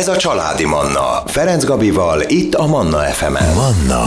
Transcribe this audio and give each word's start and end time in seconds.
Ez 0.00 0.08
a 0.08 0.16
Családi 0.16 0.64
Manna. 0.64 1.22
Ferenc 1.26 1.64
Gabival, 1.64 2.22
itt 2.26 2.54
a 2.54 2.66
Manna 2.66 2.98
FM-en. 2.98 3.54
Manna 3.54 4.04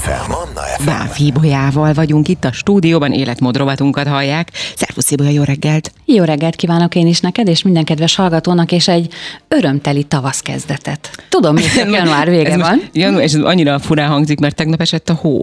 FM. 0.00 0.30
Manna 0.30 0.60
FM. 0.78 0.84
Báf 0.84 1.18
Ibolyával 1.18 1.92
vagyunk 1.92 2.28
itt 2.28 2.44
a 2.44 2.52
stúdióban, 2.52 3.12
életmódrovatunkat 3.12 4.06
hallják. 4.06 4.50
Szervusz 4.74 5.10
Ibolya, 5.10 5.30
jó 5.30 5.42
reggelt! 5.42 5.92
Jó 6.04 6.24
reggelt 6.24 6.56
kívánok 6.56 6.94
én 6.94 7.06
is 7.06 7.20
neked, 7.20 7.48
és 7.48 7.62
minden 7.62 7.84
kedves 7.84 8.14
hallgatónak, 8.14 8.72
és 8.72 8.88
egy 8.88 9.12
örömteli 9.48 10.02
tavasz 10.02 10.40
kezdetet. 10.40 11.10
Tudom, 11.28 11.52
hogy 11.52 11.70
január 11.92 12.28
vége 12.28 12.50
ez 12.50 12.60
van. 12.60 12.74
Most, 12.74 12.88
január, 12.92 13.22
és 13.22 13.32
ez 13.32 13.40
annyira 13.40 13.78
furán 13.78 14.08
hangzik, 14.08 14.40
mert 14.40 14.56
tegnap 14.56 14.80
esett 14.80 15.08
a 15.08 15.14
hó. 15.14 15.42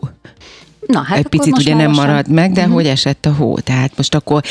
Na, 0.91 1.01
hát 1.01 1.17
Egy 1.17 1.27
picit 1.27 1.57
ugye 1.57 1.75
nem 1.75 1.91
maradt 1.91 2.27
meg, 2.27 2.51
de 2.51 2.63
hogy 2.63 2.87
esett 2.87 3.25
a 3.25 3.33
hó. 3.33 3.57
Tehát 3.59 3.91
most 3.97 4.15
akkor 4.15 4.43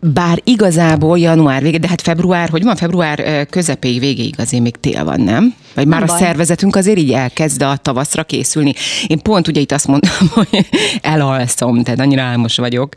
bár 0.00 0.40
igazából 0.44 1.18
január 1.18 1.62
vége, 1.62 1.78
de 1.78 1.88
hát 1.88 2.00
február, 2.00 2.48
hogy 2.48 2.62
van, 2.62 2.76
február 2.76 3.46
közepéig, 3.50 4.00
végéig 4.00 4.34
azért 4.38 4.62
még 4.62 4.76
tél 4.76 5.04
van, 5.04 5.20
nem? 5.20 5.54
Vagy 5.74 5.86
már 5.86 6.00
Nem 6.00 6.08
a 6.08 6.12
baj. 6.12 6.22
szervezetünk 6.22 6.76
azért 6.76 6.98
így 6.98 7.12
elkezd 7.12 7.62
a 7.62 7.76
tavaszra 7.76 8.24
készülni. 8.24 8.74
Én 9.06 9.22
pont 9.22 9.48
ugye 9.48 9.60
itt 9.60 9.72
azt 9.72 9.86
mondtam, 9.86 10.28
hogy 10.34 10.66
elalszom, 11.02 11.82
tehát 11.82 12.00
annyira 12.00 12.22
álmos 12.22 12.56
vagyok. 12.56 12.96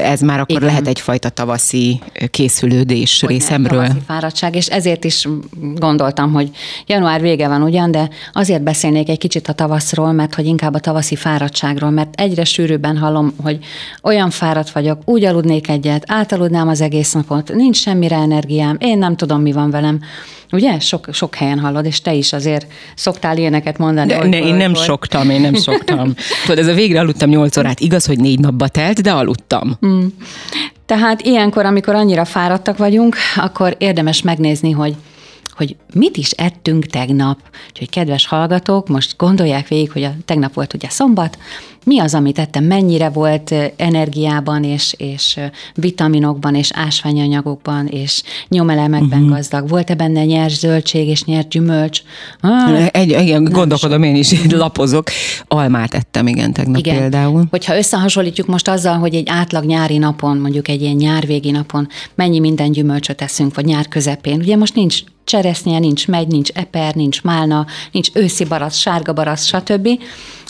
Ez 0.00 0.20
már 0.20 0.40
akkor 0.40 0.56
Igen. 0.56 0.68
lehet 0.68 0.86
egyfajta 0.86 1.28
tavaszi 1.28 2.00
készülődés 2.30 3.20
Hogy 3.20 3.30
részemről. 3.30 3.80
tavaszi 3.80 4.02
fáradtság, 4.06 4.56
és 4.56 4.66
ezért 4.66 5.04
is 5.04 5.28
gondoltam, 5.74 6.32
hogy 6.32 6.50
január 6.86 7.20
vége 7.20 7.48
van 7.48 7.62
ugyan, 7.62 7.90
de 7.90 8.08
azért 8.32 8.62
beszélnék 8.62 9.08
egy 9.08 9.18
kicsit 9.18 9.48
a 9.48 9.52
tavaszról, 9.52 10.12
mert 10.12 10.34
hogy 10.34 10.46
inkább 10.46 10.74
a 10.74 10.78
tavaszi 10.78 11.16
fáradtságról, 11.16 11.90
mert 11.90 12.20
egyre 12.20 12.44
sűrűbben 12.44 12.96
hallom, 12.98 13.34
hogy 13.42 13.58
olyan 14.02 14.30
fáradt 14.30 14.70
vagyok, 14.70 14.98
úgy 15.04 15.24
aludnék 15.24 15.68
egyet, 15.68 16.04
átaludnám 16.06 16.68
az 16.68 16.80
egész 16.80 17.12
napot, 17.12 17.52
nincs 17.54 17.76
semmire 17.76 18.16
energiám, 18.16 18.76
én 18.80 18.98
nem 18.98 19.16
tudom, 19.16 19.40
mi 19.40 19.52
van 19.52 19.70
velem. 19.70 20.00
Ugye? 20.52 20.78
Sok, 20.78 21.08
sok 21.12 21.34
helyen 21.34 21.58
hallod, 21.58 21.84
és 21.84 22.00
te 22.00 22.12
is 22.12 22.32
azért 22.32 22.66
szoktál 22.94 23.36
ilyeneket 23.36 23.78
mondani. 23.78 24.08
De, 24.08 24.26
ne, 24.26 24.38
én 24.38 24.54
nem 24.54 24.74
soktam, 24.74 25.30
én 25.30 25.40
nem 25.40 25.54
soktam. 25.54 26.14
Tudod, 26.46 26.58
ez 26.58 26.66
a 26.66 26.74
végre 26.74 27.00
aludtam 27.00 27.28
8 27.28 27.56
órát. 27.56 27.80
Igaz, 27.80 28.06
hogy 28.06 28.18
négy 28.18 28.38
napba 28.38 28.68
telt, 28.68 29.00
de 29.00 29.12
aludtam. 29.12 29.78
Tehát 30.86 31.22
ilyenkor, 31.22 31.66
amikor 31.66 31.94
annyira 31.94 32.24
fáradtak 32.24 32.76
vagyunk, 32.76 33.16
akkor 33.36 33.74
érdemes 33.78 34.22
megnézni, 34.22 34.70
hogy 34.70 34.94
hogy 35.62 35.76
mit 35.94 36.16
is 36.16 36.30
ettünk 36.30 36.86
tegnap. 36.86 37.38
Úgyhogy 37.68 37.90
kedves 37.90 38.26
hallgatók, 38.26 38.88
most 38.88 39.16
gondolják 39.16 39.68
végig, 39.68 39.92
hogy 39.92 40.02
a 40.02 40.14
tegnap 40.24 40.54
volt 40.54 40.74
ugye 40.74 40.88
szombat, 40.88 41.38
mi 41.84 41.98
az, 41.98 42.14
amit 42.14 42.38
ettem, 42.38 42.64
mennyire 42.64 43.08
volt 43.08 43.54
energiában, 43.76 44.64
és, 44.64 44.94
és 44.96 45.40
vitaminokban, 45.74 46.54
és 46.54 46.70
ásványanyagokban, 46.74 47.86
és 47.86 48.22
nyomelemekben 48.48 49.18
uh-huh. 49.18 49.34
gazdag. 49.34 49.68
Volt-e 49.68 49.94
benne 49.94 50.24
nyers 50.24 50.58
zöldség 50.58 51.08
és 51.08 51.24
nyers 51.24 51.46
gyümölcs? 51.48 52.02
Ah, 52.40 52.86
Egy, 52.90 53.08
igen, 53.08 53.44
gondolkodom, 53.44 54.02
én 54.02 54.16
is 54.16 54.32
így 54.32 54.50
lapozok. 54.50 55.10
Almát 55.48 55.94
ettem, 55.94 56.26
igen, 56.26 56.52
tegnap 56.52 56.78
igen. 56.78 56.96
például. 56.96 57.44
Hogyha 57.50 57.76
összehasonlítjuk 57.76 58.46
most 58.46 58.68
azzal, 58.68 58.98
hogy 58.98 59.14
egy 59.14 59.28
átlag 59.28 59.64
nyári 59.64 59.98
napon, 59.98 60.36
mondjuk 60.36 60.68
egy 60.68 60.82
ilyen 60.82 60.96
nyárvégi 60.96 61.50
napon 61.50 61.88
mennyi 62.14 62.40
minden 62.40 62.72
gyümölcsöt 62.72 63.22
eszünk, 63.22 63.54
vagy 63.54 63.64
nyár 63.64 63.88
közepén, 63.88 64.38
ugye 64.40 64.56
most 64.56 64.74
nincs 64.74 65.02
cseresznye, 65.24 65.78
nincs 65.78 66.06
megy, 66.06 66.26
nincs 66.28 66.50
eper, 66.54 66.94
nincs 66.94 67.22
málna, 67.22 67.66
nincs 67.92 68.08
őszi 68.14 68.44
barasz, 68.44 68.76
sárga 68.76 69.12
barasz, 69.12 69.46
stb. 69.46 69.88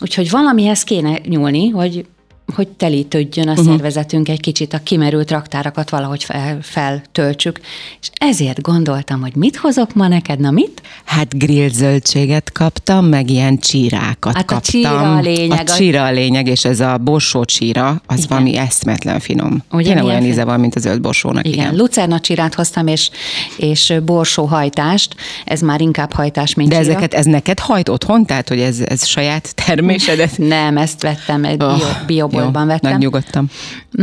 Úgyhogy 0.00 0.30
valamihez 0.30 0.82
kéne 0.82 1.18
nyúlni, 1.28 1.68
hogy 1.68 2.06
hogy 2.54 2.68
telítődjön 2.68 3.48
a 3.48 3.50
uh-huh. 3.50 3.66
szervezetünk 3.66 4.28
egy 4.28 4.40
kicsit, 4.40 4.72
a 4.72 4.78
kimerült 4.82 5.30
raktárakat 5.30 5.90
valahogy 5.90 6.24
fel, 6.24 6.58
feltöltsük. 6.62 7.60
És 8.00 8.10
ezért 8.14 8.60
gondoltam, 8.60 9.20
hogy 9.20 9.34
mit 9.36 9.56
hozok 9.56 9.94
ma 9.94 10.08
neked, 10.08 10.40
na 10.40 10.50
mit? 10.50 10.82
Hát 11.04 11.38
grillt 11.38 11.74
zöldséget 11.74 12.52
kaptam, 12.52 13.04
meg 13.06 13.30
ilyen 13.30 13.58
csírákat 13.58 14.34
Hát 14.36 14.42
a 14.50 14.54
kaptam. 14.54 14.60
csíra 14.72 15.16
a 15.16 15.20
lényeg. 15.20 15.60
A 15.60 15.74
csíra 15.74 16.04
a 16.04 16.10
lényeg, 16.10 16.46
és 16.46 16.64
ez 16.64 16.80
a 16.80 16.98
borsó 16.98 17.44
csíra, 17.44 18.02
az 18.06 18.16
Igen. 18.16 18.28
valami 18.28 18.56
eszmetlen 18.56 19.20
finom. 19.20 19.62
Ugye 19.72 19.84
Tényleg 19.84 20.04
olyan 20.04 20.24
íze 20.24 20.44
van, 20.44 20.60
mint 20.60 20.74
a 20.74 20.80
zöld 20.80 21.00
borsónak. 21.00 21.46
Igen, 21.46 21.58
Igen. 21.58 21.76
lucerna 21.76 22.20
csirát 22.20 22.54
hoztam, 22.54 22.86
és, 22.86 23.10
és 23.56 23.94
borsó 24.04 24.44
hajtást, 24.44 25.14
ez 25.44 25.60
már 25.60 25.80
inkább 25.80 26.12
hajtás, 26.12 26.54
mint 26.54 26.68
De 26.68 26.76
csíra. 26.76 26.90
ezeket, 26.90 27.14
ez 27.14 27.24
neked 27.24 27.58
hajt 27.58 27.88
otthon? 27.88 28.26
Tehát, 28.26 28.48
hogy 28.48 28.60
ez, 28.60 28.80
ez 28.80 29.06
saját 29.06 29.54
termésedet? 29.66 30.38
Nem, 30.38 30.76
ezt 30.76 31.02
vettem, 31.02 31.44
egy 31.44 31.62
bio, 32.06 32.24
Oh, 32.24 32.41
bioboltban 32.42 32.62
jó, 32.62 32.68
vettem. 32.68 32.90
Megnyugodtam. 32.90 33.46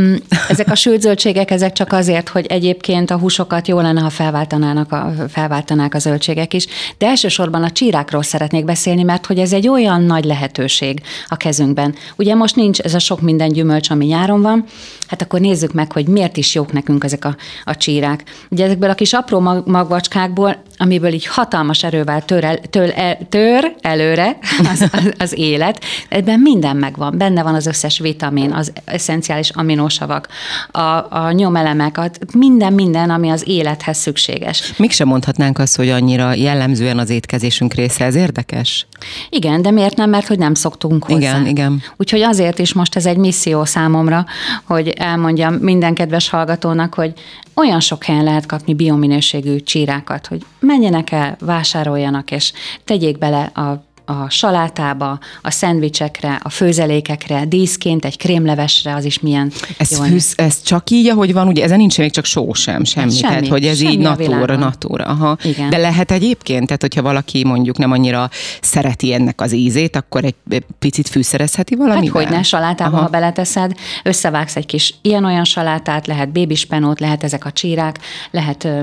Mm, 0.00 0.14
Ezek 0.48 0.70
a 0.70 0.74
sült 0.74 1.00
zöldségek, 1.00 1.50
ezek 1.50 1.72
csak 1.72 1.92
azért, 1.92 2.28
hogy 2.28 2.46
egyébként 2.46 3.10
a 3.10 3.18
húsokat 3.18 3.68
jó 3.68 3.80
lenne, 3.80 4.00
ha 4.00 4.10
felváltanának 4.10 4.92
a, 4.92 5.12
felváltanák 5.28 5.94
a 5.94 5.98
zöldségek 5.98 6.54
is. 6.54 6.66
De 6.98 7.06
elsősorban 7.06 7.62
a 7.62 7.70
csírákról 7.70 8.22
szeretnék 8.22 8.64
beszélni, 8.64 9.02
mert 9.02 9.26
hogy 9.26 9.38
ez 9.38 9.52
egy 9.52 9.68
olyan 9.68 10.02
nagy 10.02 10.24
lehetőség 10.24 11.02
a 11.28 11.36
kezünkben. 11.36 11.94
Ugye 12.16 12.34
most 12.34 12.56
nincs 12.56 12.78
ez 12.80 12.94
a 12.94 12.98
sok 12.98 13.20
minden 13.20 13.48
gyümölcs, 13.48 13.90
ami 13.90 14.04
nyáron 14.06 14.42
van, 14.42 14.64
hát 15.06 15.22
akkor 15.22 15.40
nézzük 15.40 15.72
meg, 15.72 15.92
hogy 15.92 16.06
miért 16.06 16.36
is 16.36 16.54
jók 16.54 16.72
nekünk 16.72 17.04
ezek 17.04 17.24
a, 17.24 17.36
a 17.64 17.76
csírák. 17.76 18.24
Ugye 18.48 18.64
ezekből 18.64 18.90
a 18.90 18.94
kis 18.94 19.12
apró 19.12 19.40
mag, 19.40 19.68
magvacskákból, 19.68 20.62
amiből 20.80 21.12
így 21.12 21.26
hatalmas 21.26 21.82
erővel 21.82 22.24
tör, 22.24 22.44
el, 22.44 22.58
tör, 22.58 22.92
el, 22.96 23.18
tör 23.28 23.74
előre 23.80 24.38
az, 24.72 24.88
az, 24.92 25.12
az 25.18 25.38
élet, 25.38 25.84
ebben 26.08 26.40
minden 26.40 26.76
megvan. 26.76 27.18
Benne 27.18 27.42
van 27.42 27.54
az 27.54 27.66
összes 27.66 27.98
vitamin, 27.98 28.52
az 28.52 28.72
eszenciális 28.84 29.50
aminósavak, 29.50 30.28
a, 30.70 30.80
a 31.10 31.32
nyomelemek, 31.32 31.98
a, 31.98 32.10
minden, 32.34 32.72
minden, 32.72 33.10
ami 33.10 33.28
az 33.28 33.48
élethez 33.48 33.98
szükséges. 33.98 34.72
Mégsem 34.76 35.08
mondhatnánk 35.08 35.58
azt, 35.58 35.76
hogy 35.76 35.88
annyira 35.88 36.34
jellemzően 36.34 36.98
az 36.98 37.10
étkezésünk 37.10 37.74
része, 37.74 38.04
ez 38.04 38.14
érdekes? 38.14 38.86
Igen, 39.28 39.62
de 39.62 39.70
miért 39.70 39.96
nem? 39.96 40.10
Mert 40.10 40.26
hogy 40.26 40.38
nem 40.38 40.54
szoktunk 40.54 41.04
hozzá. 41.04 41.18
Igen, 41.18 41.46
igen. 41.46 41.82
Úgyhogy 41.96 42.20
azért 42.20 42.58
is 42.58 42.72
most 42.72 42.96
ez 42.96 43.06
egy 43.06 43.16
misszió 43.16 43.64
számomra, 43.64 44.26
hogy 44.64 44.88
elmondjam 44.88 45.54
minden 45.54 45.94
kedves 45.94 46.28
hallgatónak, 46.28 46.94
hogy 46.94 47.12
olyan 47.54 47.80
sok 47.80 48.04
helyen 48.04 48.24
lehet 48.24 48.46
kapni 48.46 48.74
biominőségű 48.74 49.56
csírákat, 49.56 50.26
hogy 50.26 50.44
menjenek 50.70 51.10
el, 51.12 51.36
vásároljanak, 51.40 52.30
és 52.30 52.52
tegyék 52.84 53.18
bele 53.18 53.42
a 53.42 53.89
a 54.10 54.30
salátába, 54.30 55.18
a 55.42 55.50
szendvicsekre, 55.50 56.40
a 56.42 56.48
főzelékekre, 56.48 57.44
díszként 57.44 58.04
egy 58.04 58.16
krémlevesre, 58.16 58.94
az 58.94 59.04
is 59.04 59.20
milyen 59.20 59.52
Ez, 59.76 59.90
jól 59.90 60.06
fűsz, 60.06 60.32
ez 60.36 60.62
csak 60.62 60.90
így, 60.90 61.08
ahogy 61.08 61.32
van, 61.32 61.48
ugye 61.48 61.64
ezen 61.64 61.78
nincs 61.78 61.98
még 61.98 62.10
csak 62.10 62.24
só 62.24 62.52
sem, 62.52 62.84
semmi. 62.84 63.10
semmi, 63.10 63.20
tehát, 63.20 63.48
hogy 63.48 63.66
ez 63.66 63.78
semmi 63.78 63.92
így 63.92 63.98
natúra, 63.98 64.56
natúra. 64.56 65.04
Aha. 65.04 65.36
Igen. 65.42 65.70
De 65.70 65.76
lehet 65.76 66.10
egyébként, 66.10 66.66
tehát 66.66 66.80
hogyha 66.80 67.02
valaki 67.02 67.44
mondjuk 67.44 67.78
nem 67.78 67.90
annyira 67.92 68.30
szereti 68.60 69.12
ennek 69.12 69.40
az 69.40 69.52
ízét, 69.52 69.96
akkor 69.96 70.24
egy 70.24 70.34
picit 70.78 71.08
fűszerezheti 71.08 71.74
Hát 71.78 71.86
valamivel? 71.86 72.22
hogy 72.22 72.32
ne, 72.32 72.42
salátába, 72.42 72.96
Aha. 72.96 73.02
ha 73.02 73.08
beleteszed, 73.08 73.72
összevágsz 74.04 74.56
egy 74.56 74.66
kis 74.66 74.94
ilyen-olyan 75.02 75.44
salátát, 75.44 76.06
lehet 76.06 76.32
bébispenót, 76.32 77.00
lehet 77.00 77.24
ezek 77.24 77.44
a 77.44 77.52
csírák, 77.52 77.98
lehet 78.30 78.64
ö, 78.64 78.82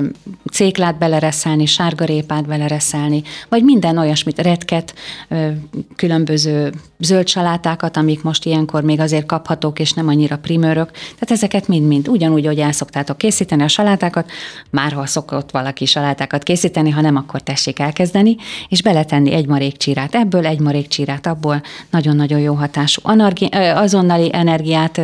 céklát 0.52 0.98
belereszelni, 0.98 1.66
sárgarépát 1.66 2.48
belereszelni, 2.48 3.24
vagy 3.50 3.64
minden 3.64 3.98
olyasmit, 3.98 4.42
retket, 4.42 4.94
különböző 5.96 6.74
zöld 7.00 7.28
salátákat, 7.28 7.98
amik 7.98 8.24
most 8.24 8.46
ilyenkor 8.46 8.84
még 8.84 9.00
azért 9.00 9.26
kaphatók, 9.26 9.80
és 9.80 9.94
nem 9.94 10.08
annyira 10.08 10.38
primőrök. 10.38 10.92
Tehát 10.92 11.32
ezeket 11.32 11.68
mind-mind 11.68 12.08
ugyanúgy, 12.08 12.46
hogy 12.46 12.60
el 12.60 12.72
szoktátok 12.72 13.18
készíteni 13.18 13.64
a 13.64 13.68
salátákat, 13.68 14.32
már 14.70 14.92
ha 14.92 15.06
szokott 15.06 15.52
valaki 15.52 15.86
salátákat 15.86 16.44
készíteni, 16.44 16.90
ha 16.90 17.02
nem, 17.02 17.16
akkor 17.16 17.42
tessék 17.42 17.80
elkezdeni, 17.80 18.36
és 18.70 18.82
beletenni 18.82 19.32
egy 19.34 19.48
marék 19.48 19.78
csírát 19.78 20.16
ebből, 20.16 20.46
egy 20.46 20.60
marék 20.60 20.88
csírát 20.88 21.28
abból, 21.28 21.62
nagyon-nagyon 21.90 22.40
jó 22.40 22.54
hatású. 22.54 23.02
Anargi- 23.04 23.50
azonnali 23.76 24.30
energiát, 24.34 25.02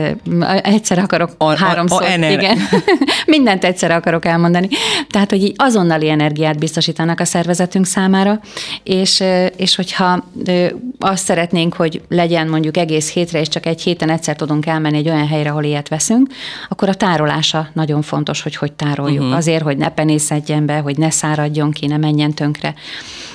egyszer 0.61 0.97
akarok 0.97 1.29
A- 1.37 1.45
a- 1.45 1.55
háromszor, 1.55 2.01
a 2.01 2.11
ener- 2.11 2.41
igen, 2.41 2.57
mindent 3.25 3.63
egyszer 3.63 3.91
akarok 3.91 4.25
elmondani. 4.25 4.67
Tehát, 5.09 5.29
hogy 5.29 5.43
így 5.43 5.53
azonnali 5.57 6.09
energiát 6.09 6.59
biztosítanak 6.59 7.19
a 7.19 7.25
szervezetünk 7.25 7.85
számára, 7.85 8.39
és, 8.83 9.23
és 9.57 9.75
hogyha 9.75 10.02
ö, 10.45 10.67
azt 10.99 11.23
szeretnénk, 11.23 11.73
hogy 11.73 12.01
legyen 12.09 12.47
mondjuk 12.47 12.77
egész 12.77 13.11
hétre, 13.11 13.39
és 13.39 13.47
csak 13.47 13.65
egy 13.65 13.81
héten 13.81 14.09
egyszer 14.09 14.35
tudunk 14.35 14.65
elmenni 14.65 14.97
egy 14.97 15.09
olyan 15.09 15.27
helyre, 15.27 15.49
ahol 15.49 15.63
ilyet 15.63 15.89
veszünk, 15.89 16.27
akkor 16.69 16.89
a 16.89 16.93
tárolása 16.93 17.69
nagyon 17.73 18.01
fontos, 18.01 18.41
hogy 18.41 18.55
hogy 18.55 18.71
tároljuk. 18.71 19.21
Uh-huh. 19.21 19.37
Azért, 19.37 19.63
hogy 19.63 19.77
ne 19.77 19.89
penészedjen 19.89 20.65
be, 20.65 20.77
hogy 20.77 20.97
ne 20.97 21.09
száradjon 21.09 21.71
ki, 21.71 21.87
ne 21.87 21.97
menjen 21.97 22.33
tönkre. 22.33 22.73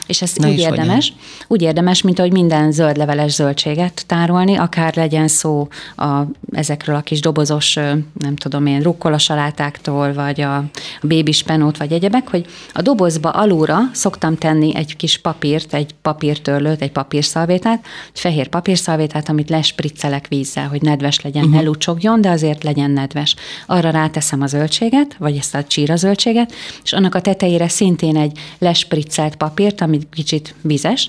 És 0.09 0.23
ez 0.23 0.33
Na 0.35 0.49
úgy 0.49 0.59
érdemes, 0.59 1.09
hogyan? 1.09 1.47
úgy 1.49 1.63
érdemes, 1.63 2.03
mint 2.03 2.19
ahogy 2.19 2.33
minden 2.33 2.73
zöldleveles 2.73 3.33
zöldséget 3.33 4.05
tárolni, 4.07 4.57
akár 4.57 4.97
legyen 4.97 5.29
szó 5.29 5.69
a, 5.97 6.21
ezekről 6.53 6.97
a 6.97 7.01
kis 7.01 7.21
dobozos, 7.21 7.75
nem 8.19 8.37
tudom 8.37 8.67
én, 8.67 8.81
rukkolasalátáktól, 8.81 10.13
vagy 10.13 10.41
a, 10.41 10.57
a 10.57 11.07
bébispenót, 11.07 11.77
vagy 11.77 11.93
egyebek, 11.93 12.29
hogy 12.29 12.47
a 12.73 12.83
dobozba 12.83 13.31
alulra 13.31 13.79
szoktam 13.93 14.37
tenni 14.37 14.77
egy 14.77 14.97
kis 14.97 15.19
papírt, 15.19 15.75
egy 15.75 15.95
papírtörlőt, 16.03 16.83
egy 16.83 16.93
papírszalvétát, 16.93 17.87
egy 18.13 18.21
fehér 18.21 18.49
papírszalvétát, 18.49 19.29
amit 19.29 19.51
lespriccelek 19.51 20.27
vízzel, 20.29 20.69
hogy 20.69 20.83
nedves 20.83 21.21
legyen, 21.21 21.45
uh-huh. 21.45 21.59
ne 21.59 21.67
lucsogjon, 21.67 22.21
de 22.21 22.31
azért 22.31 22.65
legyen 22.65 22.91
nedves. 22.91 23.35
Arra 23.67 23.91
ráteszem 23.91 24.43
a 24.43 24.47
zöldséget, 24.47 25.17
vagy 25.19 25.37
ezt 25.37 25.55
a 25.55 25.65
csíra 25.65 25.97
zöldséget, 25.97 26.53
és 26.85 26.93
annak 26.93 27.15
a 27.15 27.21
tetejére 27.21 27.69
szintén 27.69 28.17
egy 28.17 28.39
lespriccelt 28.59 29.37
papírt, 29.37 29.81
amit 29.99 30.15
kicsit 30.15 30.55
vizes, 30.63 31.09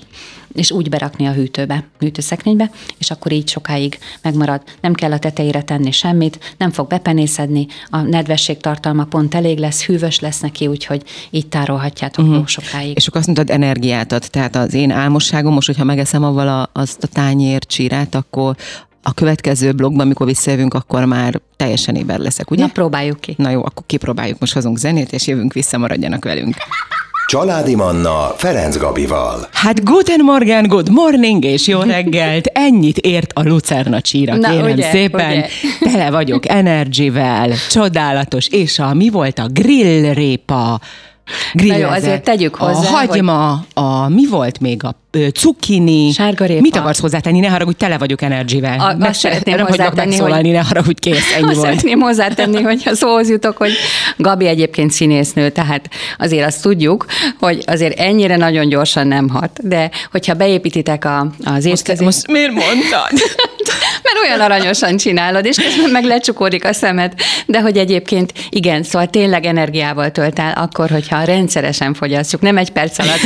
és 0.52 0.70
úgy 0.70 0.88
berakni 0.88 1.26
a 1.26 1.32
hűtőbe, 1.32 1.84
hűtőszekrénybe, 1.98 2.70
és 2.98 3.10
akkor 3.10 3.32
így 3.32 3.48
sokáig 3.48 3.98
megmarad. 4.22 4.62
Nem 4.80 4.94
kell 4.94 5.12
a 5.12 5.18
tetejére 5.18 5.62
tenni 5.62 5.90
semmit, 5.90 6.54
nem 6.58 6.70
fog 6.70 6.86
bepenészedni, 6.86 7.66
a 7.90 8.00
nedvesség 8.00 8.56
tartalma 8.56 9.04
pont 9.04 9.34
elég 9.34 9.58
lesz, 9.58 9.84
hűvös 9.84 10.20
lesz 10.20 10.40
neki, 10.40 10.66
úgyhogy 10.66 11.02
így 11.30 11.46
tárolhatjátok 11.46 12.26
uh-huh. 12.26 12.46
sokáig. 12.46 12.96
És 12.96 13.06
akkor 13.06 13.20
azt 13.20 13.26
mondtad, 13.26 13.56
energiát 13.56 14.12
ad, 14.12 14.24
tehát 14.30 14.56
az 14.56 14.74
én 14.74 14.90
álmosságom 14.90 15.52
most, 15.52 15.66
hogyha 15.66 15.84
megeszem 15.84 16.24
avval 16.24 16.48
a, 16.48 16.70
azt 16.72 17.02
a 17.02 17.06
tányér 17.06 17.66
csírát, 17.66 18.14
akkor 18.14 18.56
a 19.02 19.14
következő 19.14 19.72
blogban, 19.72 20.00
amikor 20.00 20.26
visszajövünk, 20.26 20.74
akkor 20.74 21.04
már 21.04 21.40
teljesen 21.56 21.94
éber 21.94 22.18
leszek, 22.18 22.50
ugye? 22.50 22.62
Na, 22.62 22.72
próbáljuk 22.72 23.20
ki. 23.20 23.34
Na 23.38 23.50
jó, 23.50 23.64
akkor 23.64 23.82
kipróbáljuk, 23.86 24.38
most 24.38 24.52
hozunk 24.52 24.78
zenét, 24.78 25.12
és 25.12 25.26
jövünk 25.26 25.52
vissza, 25.52 25.78
maradjanak 25.78 26.24
velünk. 26.24 26.54
Családi 27.30 27.74
Manna 27.74 28.34
Ferenc 28.36 28.76
Gabival. 28.76 29.48
Hát 29.52 29.84
guten 29.84 30.20
morgen, 30.24 30.66
good 30.66 30.90
morning 30.90 31.44
és 31.44 31.66
jó 31.66 31.80
reggelt. 31.80 32.46
Ennyit 32.46 32.98
ért 32.98 33.32
a 33.32 33.42
Lucerna 33.42 34.00
csíra, 34.00 34.36
Na, 34.36 34.50
kérem 34.50 34.70
ugye, 34.70 34.90
szépen. 34.90 35.30
Ugye? 35.30 35.46
Tele 35.80 36.10
vagyok 36.10 36.48
energivel, 36.48 37.52
csodálatos, 37.68 38.48
és 38.48 38.78
a 38.78 38.94
mi 38.94 39.08
volt 39.08 39.38
a 39.38 39.46
grillrépa, 39.48 40.80
grillezek. 41.52 41.86
Na 41.86 41.94
jó, 41.94 42.00
azért 42.00 42.24
tegyük 42.24 42.54
hozzá. 42.54 42.88
A 42.88 42.92
hagyma, 42.92 43.64
hogy... 43.74 43.84
a, 43.84 44.08
mi 44.08 44.26
volt 44.26 44.60
még 44.60 44.84
a 44.84 44.94
cukkini. 45.34 46.12
Sárgarépa. 46.12 46.60
Mit 46.60 46.76
akarsz 46.76 47.00
hozzátenni? 47.00 47.40
Ne 47.40 47.48
haragudj, 47.48 47.76
tele 47.76 47.98
vagyok 47.98 48.22
energivel. 48.22 48.80
A, 48.80 48.94
Meg 48.98 49.14
szeretném 49.14 49.56
nem 49.56 49.66
hozzátenni, 49.66 50.16
hogy... 50.16 50.50
ne 50.50 50.62
haragudj, 50.62 51.00
kész, 51.00 51.34
ennyi 51.36 51.44
azt 51.44 51.54
volt. 51.54 51.66
szeretném 51.66 52.00
hozzátenni, 52.00 52.62
hogy 52.70 52.82
a 52.84 52.94
szóhoz 52.94 53.28
jutok, 53.28 53.56
hogy 53.56 53.72
Gabi 54.16 54.46
egyébként 54.46 54.90
színésznő, 54.90 55.50
tehát 55.50 55.88
azért 56.18 56.46
azt 56.46 56.62
tudjuk, 56.62 57.06
hogy 57.38 57.62
azért 57.66 57.98
ennyire 57.98 58.36
nagyon 58.36 58.68
gyorsan 58.68 59.06
nem 59.06 59.28
hat, 59.28 59.68
de 59.68 59.90
hogyha 60.10 60.34
beépítitek 60.34 61.04
a, 61.04 61.26
az 61.44 61.64
étkezést... 61.64 62.00
Most, 62.00 62.26
most 62.26 62.26
miért 62.26 62.52
mondtad? 62.52 63.10
Mert 64.02 64.26
olyan 64.26 64.40
aranyosan 64.40 64.96
csinálod, 64.96 65.44
és 65.44 65.56
közben 65.56 65.90
meg 65.90 66.04
lecsukódik 66.04 66.64
a 66.64 66.72
szemed. 66.72 67.14
De 67.46 67.60
hogy 67.60 67.76
egyébként 67.76 68.32
igen, 68.50 68.82
szóval 68.82 69.08
tényleg 69.08 69.44
energiával 69.44 70.10
tölt 70.10 70.38
el, 70.38 70.52
akkor, 70.52 70.90
hogyha 70.90 71.24
rendszeresen 71.24 71.94
fogyasztjuk, 71.94 72.40
nem 72.40 72.56
egy 72.56 72.70
perc 72.70 72.98
alatt. 72.98 73.20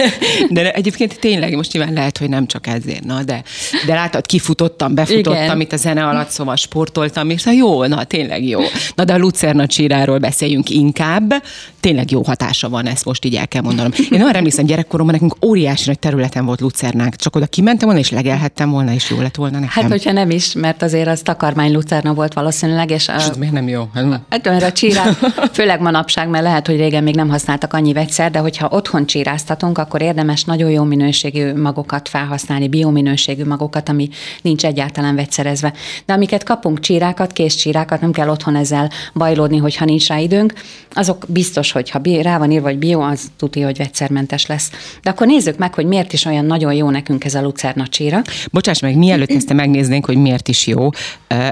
De 0.48 0.72
egyébként 0.72 1.20
tényleg 1.20 1.56
most 1.56 1.72
nyilván 1.72 1.92
lehet, 1.92 2.18
hogy 2.18 2.28
nem 2.28 2.46
csak 2.46 2.66
ezért, 2.66 3.04
na, 3.04 3.22
de, 3.22 3.42
de 3.86 3.94
látod, 3.94 4.26
kifutottam, 4.26 4.94
befutottam 4.94 5.42
Igen. 5.42 5.60
itt 5.60 5.72
a 5.72 5.76
zene 5.76 6.04
alatt, 6.06 6.30
szóval 6.30 6.56
sportoltam, 6.56 7.30
és 7.30 7.42
na 7.42 7.52
jó, 7.52 7.84
na 7.84 8.04
tényleg 8.04 8.44
jó. 8.44 8.60
Na 8.94 9.04
de 9.04 9.12
a 9.12 9.18
Lucerna 9.18 9.66
csiráról 9.66 10.18
beszéljünk 10.18 10.70
inkább, 10.70 11.34
tényleg 11.80 12.10
jó 12.10 12.22
hatása 12.22 12.68
van, 12.68 12.86
ezt 12.86 13.04
most 13.04 13.24
így 13.24 13.34
el 13.34 13.48
kell 13.48 13.62
mondanom. 13.62 13.92
Én 14.10 14.22
arra 14.22 14.36
emlékszem, 14.36 14.64
gyerekkoromban 14.64 15.14
nekünk 15.14 15.44
óriási 15.44 15.82
nagy 15.86 15.98
területen 15.98 16.44
volt 16.44 16.60
Lucernánk, 16.60 17.16
csak 17.16 17.36
oda 17.36 17.46
kimentem 17.46 17.86
volna, 17.86 18.00
és 18.00 18.10
legelhettem 18.10 18.70
volna, 18.70 18.92
és 18.92 19.10
jó 19.10 19.20
lett 19.20 19.34
volna 19.34 19.58
nekem. 19.58 19.82
Hát, 19.82 19.90
hogyha 19.90 20.12
nem 20.12 20.23
is, 20.30 20.52
mert 20.52 20.82
azért 20.82 21.08
az 21.08 21.20
takarmány 21.20 21.72
lucerna 21.72 22.14
volt 22.14 22.34
valószínűleg, 22.34 22.90
és... 22.90 23.10
És 23.16 23.24
miért 23.38 23.54
nem 23.54 23.68
jó? 23.68 23.88
Hát, 23.94 24.20
hát 24.28 24.44
mert 24.44 24.62
a 24.62 24.72
csírát, 24.72 25.14
főleg 25.52 25.80
manapság, 25.80 26.28
mert 26.28 26.44
lehet, 26.44 26.66
hogy 26.66 26.76
régen 26.76 27.02
még 27.02 27.14
nem 27.14 27.28
használtak 27.28 27.72
annyi 27.72 27.92
vegyszer, 27.92 28.30
de 28.30 28.38
hogyha 28.38 28.68
otthon 28.70 29.06
csíráztatunk, 29.06 29.78
akkor 29.78 30.02
érdemes 30.02 30.44
nagyon 30.44 30.70
jó 30.70 30.82
minőségű 30.82 31.52
magokat 31.52 32.08
felhasználni, 32.08 32.68
biominőségű 32.68 33.44
magokat, 33.44 33.88
ami 33.88 34.08
nincs 34.42 34.64
egyáltalán 34.64 35.14
vegyszerezve. 35.14 35.72
De 36.06 36.12
amiket 36.12 36.42
kapunk 36.42 36.80
csírákat, 36.80 37.32
kész 37.32 37.54
csírákat, 37.54 38.00
nem 38.00 38.12
kell 38.12 38.28
otthon 38.28 38.56
ezzel 38.56 38.90
bajlódni, 39.14 39.56
hogyha 39.56 39.84
nincs 39.84 40.06
rá 40.06 40.18
időnk, 40.18 40.52
azok 40.92 41.24
biztos, 41.28 41.72
hogy 41.72 41.90
ha 41.90 42.00
rá 42.22 42.38
van 42.38 42.50
írva, 42.50 42.66
hogy 42.66 42.78
bio, 42.78 43.00
az 43.00 43.20
tudja, 43.36 43.64
hogy 43.64 43.76
vegyszermentes 43.76 44.46
lesz. 44.46 44.70
De 45.02 45.10
akkor 45.10 45.26
nézzük 45.26 45.58
meg, 45.58 45.74
hogy 45.74 45.86
miért 45.86 46.12
is 46.12 46.24
olyan 46.24 46.44
nagyon 46.44 46.72
jó 46.72 46.90
nekünk 46.90 47.24
ez 47.24 47.34
a 47.34 47.42
lucerna 47.42 47.86
csíra. 47.86 48.22
Bocsáss 48.52 48.80
meg, 48.80 48.96
mielőtt 48.96 49.30
ezt 49.30 49.52
megnéznénk, 49.52 50.06
hogy 50.06 50.13
miért 50.18 50.48
is 50.48 50.66
jó, 50.66 50.88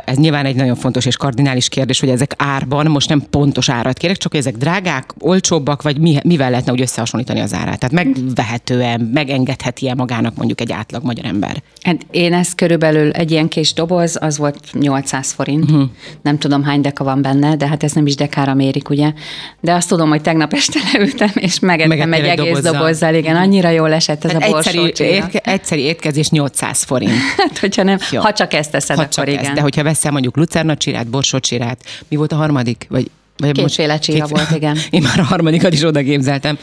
ez 0.05 0.17
nyilván 0.17 0.44
egy 0.44 0.56
nagyon 0.56 0.76
fontos 0.76 1.06
és 1.06 1.17
kardinális 1.17 1.69
kérdés, 1.69 2.00
hogy 2.00 2.09
ezek 2.09 2.35
árban, 2.37 2.87
most 2.87 3.09
nem 3.09 3.23
pontos 3.31 3.69
árat 3.69 3.99
kérek, 3.99 4.17
csak 4.17 4.31
hogy 4.32 4.41
ezek 4.41 4.56
drágák, 4.56 5.11
olcsóbbak, 5.19 5.82
vagy 5.82 5.99
mivel 6.25 6.50
lehetne 6.50 6.73
úgy 6.73 6.81
összehasonlítani 6.81 7.41
az 7.41 7.55
árát? 7.55 7.79
Tehát 7.79 8.05
megvehetően, 8.05 9.00
megengedheti-e 9.00 9.94
magának 9.94 10.37
mondjuk 10.37 10.61
egy 10.61 10.73
átlag 10.73 11.05
magyar 11.05 11.25
ember? 11.25 11.62
Hát 11.82 12.06
én 12.11 12.32
ezt 12.32 12.55
körülbelül 12.55 13.11
egy 13.11 13.31
ilyen 13.31 13.49
kis 13.49 13.73
doboz, 13.73 14.17
az 14.20 14.38
volt 14.38 14.59
800 14.73 15.32
forint. 15.32 15.70
Uh-huh. 15.70 15.88
Nem 16.23 16.38
tudom 16.38 16.62
hány 16.62 16.81
deka 16.81 17.05
van 17.05 17.23
benne, 17.23 17.56
de 17.56 17.67
hát 17.67 17.82
ez 17.82 17.93
nem 17.93 18.06
is 18.06 18.15
dekára 18.15 18.55
mérik, 18.55 18.88
ugye? 18.88 19.12
De 19.61 19.73
azt 19.73 19.88
tudom, 19.88 20.08
hogy 20.08 20.20
tegnap 20.20 20.53
este 20.53 20.79
leültem, 20.93 21.31
és 21.35 21.58
megettem 21.58 22.12
egy, 22.12 22.20
egy 22.20 22.26
egész 22.26 22.55
dobozzal. 22.55 22.73
dobozzal. 22.73 23.15
Igen, 23.15 23.37
annyira 23.37 23.69
jól 23.69 23.93
esett 23.93 24.25
ez 24.25 24.32
hát 24.32 24.43
a 24.43 24.50
borsó 24.50 24.85
egyszeri, 24.85 25.11
érke, 25.11 25.38
egyszeri 25.38 25.82
étkezés 25.82 26.31
800 26.31 26.82
forint. 26.82 27.12
hát, 27.37 27.58
hogyha 27.58 27.82
nem, 27.82 27.99
Jó. 28.11 28.20
ha 28.20 28.32
csak 28.32 28.52
ezt 28.59 28.71
teszed, 28.71 28.97
ha 28.97 29.03
akkor 29.03 29.29
igen. 29.29 29.45
Ezt, 29.45 29.53
de 29.53 29.61
hogyha 29.61 29.83
veszel 29.83 30.13
mondjuk 30.13 30.37
lucerna 30.37 30.77
csirát, 30.77 31.07
borsó 31.07 31.39
csirát, 31.39 31.85
mi 32.09 32.17
volt 32.17 32.33
a 32.33 32.37
harmadik? 32.37 32.87
Vagy 32.89 33.11
vagy 33.47 33.53
Kétféle 33.53 33.99
csíra 33.99 34.25
két... 34.25 34.37
volt, 34.37 34.50
igen. 34.50 34.79
Én 34.91 35.03
már 35.03 35.19
a 35.19 35.25
harmadikat 35.25 35.73
is 35.73 35.83
oda 35.83 36.03
képzeltem. 36.03 36.59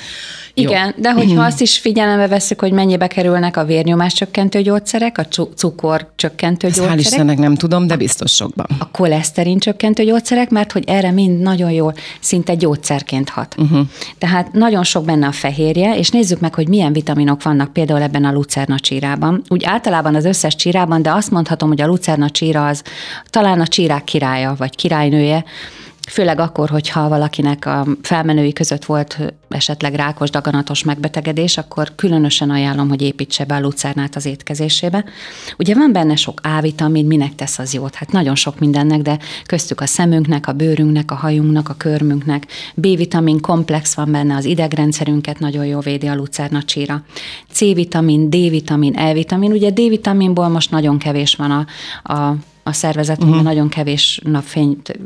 Igen, 0.54 0.94
Jó. 0.96 1.02
de 1.02 1.12
hogyha 1.12 1.44
azt 1.44 1.62
is 1.62 1.78
figyelembe 1.78 2.28
veszük, 2.28 2.60
hogy 2.60 2.72
mennyibe 2.72 3.08
kerülnek 3.08 3.58
a 3.58 3.66
vérnyomás 3.66 4.14
csökkentő 4.14 4.62
gyógyszerek, 4.62 5.18
a 5.18 5.26
cukor 5.56 6.12
csökkentő 6.16 6.68
Ezt 6.68 6.76
gyógyszerek. 6.76 7.00
Hál' 7.00 7.08
Istennek 7.08 7.38
nem 7.38 7.56
tudom, 7.56 7.88
de 7.88 7.96
biztos 7.96 8.31
sokban. 8.31 8.66
A 8.80 8.92
koleszterin 8.92 9.60
csökkentő 9.60 10.04
gyógyszerek, 10.04 10.50
mert 10.50 10.72
hogy 10.72 10.84
erre 10.88 11.12
mind 11.12 11.40
nagyon 11.40 11.72
jól, 11.72 11.94
szinte 12.20 12.56
gyógyszerként 12.56 13.30
hat. 13.30 13.56
Uh-huh. 13.58 13.88
Tehát 14.18 14.52
nagyon 14.52 14.84
sok 14.84 15.06
benne 15.06 15.28
a 15.28 15.31
fehérje, 15.31 15.98
és 15.98 16.10
nézzük 16.10 16.40
meg, 16.40 16.54
hogy 16.56 16.68
milyen 16.68 16.94
vitaminok 16.94 17.44
vannak 17.44 17.74
például 17.74 18.02
ebben 18.02 18.26
a 18.26 18.31
lucerna 18.31 18.80
csírában. 18.80 19.44
Úgy 19.48 19.64
általában 19.64 20.16
az 20.16 20.26
összes 20.26 20.56
csírában, 20.56 21.02
de 21.02 21.12
azt 21.12 21.31
mondhatom, 21.31 21.70
hogy 21.70 21.81
a 21.81 21.88
lucerna 21.88 22.30
csíra 22.30 22.68
az 22.68 22.84
talán 23.30 23.60
a 23.60 23.68
csírák 23.68 24.04
királya, 24.04 24.56
vagy 24.58 24.76
királynője, 24.76 25.44
főleg 26.10 26.40
akkor, 26.40 26.70
hogyha 26.70 27.10
valakinek 27.10 27.66
a 27.66 27.88
felmenői 28.02 28.54
között 28.54 28.86
volt 28.86 29.20
esetleg 29.50 29.94
rákos 29.94 30.30
daganatos 30.30 30.84
megbetegedés, 30.84 31.58
akkor 31.58 31.96
különösen 31.96 32.50
ajánlom, 32.50 32.90
hogy 32.90 33.02
építse 33.02 33.46
be 33.46 33.56
a 33.56 33.60
lucernát 33.60 34.16
az 34.16 34.26
étkezésébe. 34.26 35.04
Ugye 35.58 35.76
van 35.76 35.92
benne 35.92 36.16
sok 36.16 36.40
A-vitamin, 36.44 37.06
minek 37.06 37.36
tesz 37.36 37.60
az 37.60 37.74
jót? 37.74 37.96
Hát 37.96 38.12
nagyon 38.12 38.36
sok 38.36 38.60
mindennek, 38.60 39.02
de 39.02 39.20
köztük 39.46 39.82
a 39.82 39.86
szemünknek, 39.86 40.48
a 40.48 40.54
bőrünknek, 40.54 41.12
a 41.12 41.16
hajunknak, 41.16 41.70
a 41.70 41.74
körmünknek. 41.74 42.46
B-vitamin 42.76 43.42
komplex 43.42 43.94
van 43.96 44.12
benne, 44.12 44.36
az 44.36 44.46
idegrendszerünket 44.46 45.40
nagyon 45.40 45.66
jó 45.66 45.80
védi 45.80 46.08
a 46.08 46.16
lucerna 46.16 46.64
csíra. 46.64 47.04
C-vitamin, 47.52 48.30
D-vitamin, 48.30 48.98
E-vitamin. 48.98 49.52
Ugye 49.52 49.69
D-vitaminból 49.69 50.48
most 50.48 50.72
nagyon 50.72 50.98
kevés 50.98 51.36
van 51.36 51.52
a, 51.52 51.66
a 52.14 52.36
a 52.69 52.73
szervezetünkben 52.73 53.40
uh-huh. 53.40 53.54
nagyon 53.54 53.69
kevés 53.69 54.21
napfényt 54.23 54.99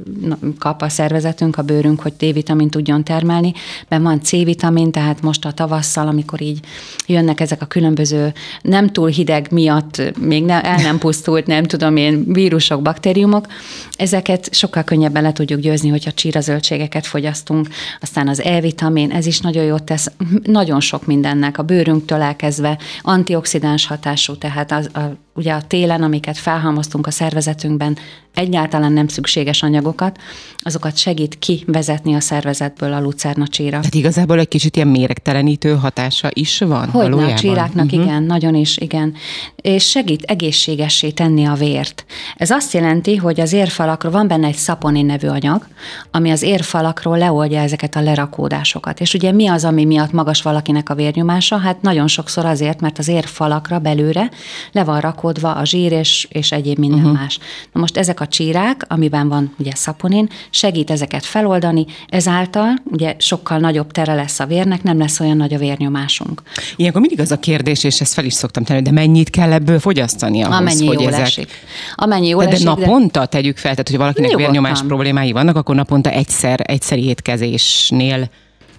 kap 0.59 0.81
a 0.81 0.89
szervezetünk, 0.89 1.57
a 1.57 1.61
bőrünk, 1.61 2.01
hogy 2.01 2.13
D-vitamin 2.17 2.69
tudjon 2.69 3.03
termelni. 3.03 3.53
Ben 3.89 4.03
van 4.03 4.21
C-vitamin, 4.21 4.91
tehát 4.91 5.21
most 5.21 5.45
a 5.45 5.51
tavasszal, 5.51 6.07
amikor 6.07 6.41
így 6.41 6.59
jönnek 7.07 7.39
ezek 7.39 7.61
a 7.61 7.65
különböző 7.65 8.33
nem 8.61 8.89
túl 8.91 9.07
hideg 9.07 9.47
miatt, 9.51 10.01
még 10.19 10.43
ne, 10.43 10.61
el 10.61 10.81
nem 10.81 10.97
pusztult, 10.97 11.47
nem 11.47 11.63
tudom 11.63 11.95
én, 11.95 12.33
vírusok, 12.33 12.81
baktériumok, 12.81 13.47
ezeket 13.95 14.53
sokkal 14.53 14.83
könnyebben 14.83 15.23
le 15.23 15.31
tudjuk 15.31 15.59
győzni, 15.59 15.89
hogyha 15.89 16.11
csírazöldségeket 16.11 17.05
fogyasztunk. 17.05 17.67
Aztán 18.01 18.27
az 18.27 18.41
E-vitamin, 18.41 19.11
ez 19.11 19.25
is 19.25 19.39
nagyon 19.39 19.63
jót 19.63 19.83
tesz, 19.83 20.11
nagyon 20.43 20.79
sok 20.79 21.05
mindennek, 21.05 21.57
a 21.57 21.63
bőrünktől 21.63 22.21
elkezdve 22.21 22.77
antioxidáns 23.01 23.87
hatású, 23.87 24.35
tehát 24.35 24.71
az, 24.71 24.89
a, 24.93 24.99
ugye 25.35 25.53
a 25.53 25.61
télen, 25.61 26.03
amiket 26.03 26.37
felhalmoztunk 26.37 27.07
a 27.07 27.11
szervezet 27.11 27.52
szervezetünkben 27.53 27.97
egyáltalán 28.33 28.91
nem 28.91 29.07
szükséges 29.07 29.63
anyagokat, 29.63 30.17
azokat 30.59 30.97
segít 30.97 31.39
kivezetni 31.39 32.13
a 32.13 32.19
szervezetből 32.19 32.93
a 32.93 33.01
lucerna 33.01 33.47
csíra. 33.47 33.77
Tehát 33.77 33.95
igazából 33.95 34.39
egy 34.39 34.47
kicsit 34.47 34.75
ilyen 34.75 34.87
méregtelenítő 34.87 35.75
hatása 35.75 36.29
is 36.33 36.59
van 36.59 36.89
Hogy 36.89 37.11
a 37.11 37.33
csíráknak, 37.33 37.85
uh-huh. 37.85 38.03
igen, 38.03 38.23
nagyon 38.23 38.55
is, 38.55 38.77
igen. 38.77 39.13
És 39.55 39.89
segít 39.89 40.21
egészségessé 40.21 41.09
tenni 41.09 41.45
a 41.45 41.53
vért. 41.53 42.05
Ez 42.37 42.49
azt 42.49 42.73
jelenti, 42.73 43.15
hogy 43.15 43.39
az 43.39 43.53
érfalakról 43.53 44.11
van 44.11 44.27
benne 44.27 44.47
egy 44.47 44.55
szaponin 44.55 45.05
nevű 45.05 45.27
anyag, 45.27 45.67
ami 46.11 46.31
az 46.31 46.41
érfalakról 46.41 47.17
leoldja 47.17 47.59
ezeket 47.59 47.95
a 47.95 48.01
lerakódásokat. 48.01 48.99
És 48.99 49.13
ugye 49.13 49.31
mi 49.31 49.47
az, 49.47 49.65
ami 49.65 49.85
miatt 49.85 50.11
magas 50.11 50.41
valakinek 50.41 50.89
a 50.89 50.95
vérnyomása? 50.95 51.57
Hát 51.57 51.81
nagyon 51.81 52.07
sokszor 52.07 52.45
azért, 52.45 52.81
mert 52.81 52.99
az 52.99 53.07
érfalakra 53.07 53.79
belőle 53.79 54.31
le 54.71 54.83
van 54.83 54.99
rakódva 54.99 55.51
a 55.55 55.65
zsír 55.65 55.91
és, 55.91 56.27
és 56.29 56.51
egyéb 56.51 56.77
minden 56.77 56.99
uh-huh. 56.99 57.19
más. 57.19 57.39
Na 57.71 57.79
most 57.79 57.97
ezek 57.97 58.19
a 58.19 58.22
csírák, 58.27 58.85
amiben 58.87 59.27
van 59.27 59.53
ugye 59.57 59.71
szaponin, 59.75 60.29
segít 60.49 60.91
ezeket 60.91 61.25
feloldani, 61.25 61.85
ezáltal 62.07 62.73
ugye 62.83 63.15
sokkal 63.17 63.57
nagyobb 63.57 63.91
tere 63.91 64.13
lesz 64.13 64.39
a 64.39 64.45
vérnek, 64.45 64.83
nem 64.83 64.97
lesz 64.97 65.19
olyan 65.19 65.37
nagy 65.37 65.53
a 65.53 65.57
vérnyomásunk. 65.57 66.41
Ilyenkor 66.75 67.01
mindig 67.01 67.19
az 67.19 67.31
a 67.31 67.39
kérdés, 67.39 67.83
és 67.83 68.01
ezt 68.01 68.13
fel 68.13 68.25
is 68.25 68.33
szoktam 68.33 68.63
tenni, 68.63 68.81
de 68.81 68.91
mennyit 68.91 69.29
kell 69.29 69.51
ebből 69.51 69.79
fogyasztani 69.79 70.41
ahhoz, 70.41 70.55
Amennyi 70.57 70.87
hogy 70.87 70.99
jól 70.99 71.13
ezek... 71.13 71.25
esik. 71.25 71.49
Amennyi 71.95 72.27
jól 72.27 72.43
de, 72.43 72.49
de 72.49 72.55
esik, 72.55 72.67
naponta 72.67 73.19
de... 73.19 73.25
tegyük 73.25 73.57
fel, 73.57 73.71
tehát 73.71 73.89
hogy 73.89 73.97
valakinek 73.97 74.29
Nyugodtan. 74.29 74.51
vérnyomás 74.51 74.81
problémái 74.87 75.31
vannak, 75.31 75.55
akkor 75.55 75.75
naponta 75.75 76.09
egyszer, 76.09 76.59
egyszeri 76.63 77.05
étkezésnél 77.05 78.29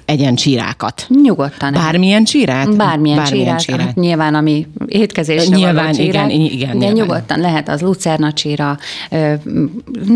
egyen 0.04 0.34
csírákat. 0.34 1.06
Nyugodtan. 1.22 1.72
Bármilyen 1.72 2.24
csírát? 2.24 2.76
Bármilyen, 2.76 3.16
Bármilyen 3.16 3.26
csírát. 3.26 3.60
csírát. 3.60 3.86
Hát 3.86 3.94
nyilván, 3.94 4.34
ami 4.34 4.66
étkezésre 4.86 5.56
nyilván, 5.56 5.74
való 5.74 5.90
csírát. 5.90 6.30
Igen, 6.30 6.40
igen, 6.40 6.68
de 6.68 6.74
nyilván. 6.74 6.92
nyugodtan 6.92 7.40
lehet 7.40 7.68
az 7.68 7.80
lucerna 7.80 8.32
csíra, 8.32 8.78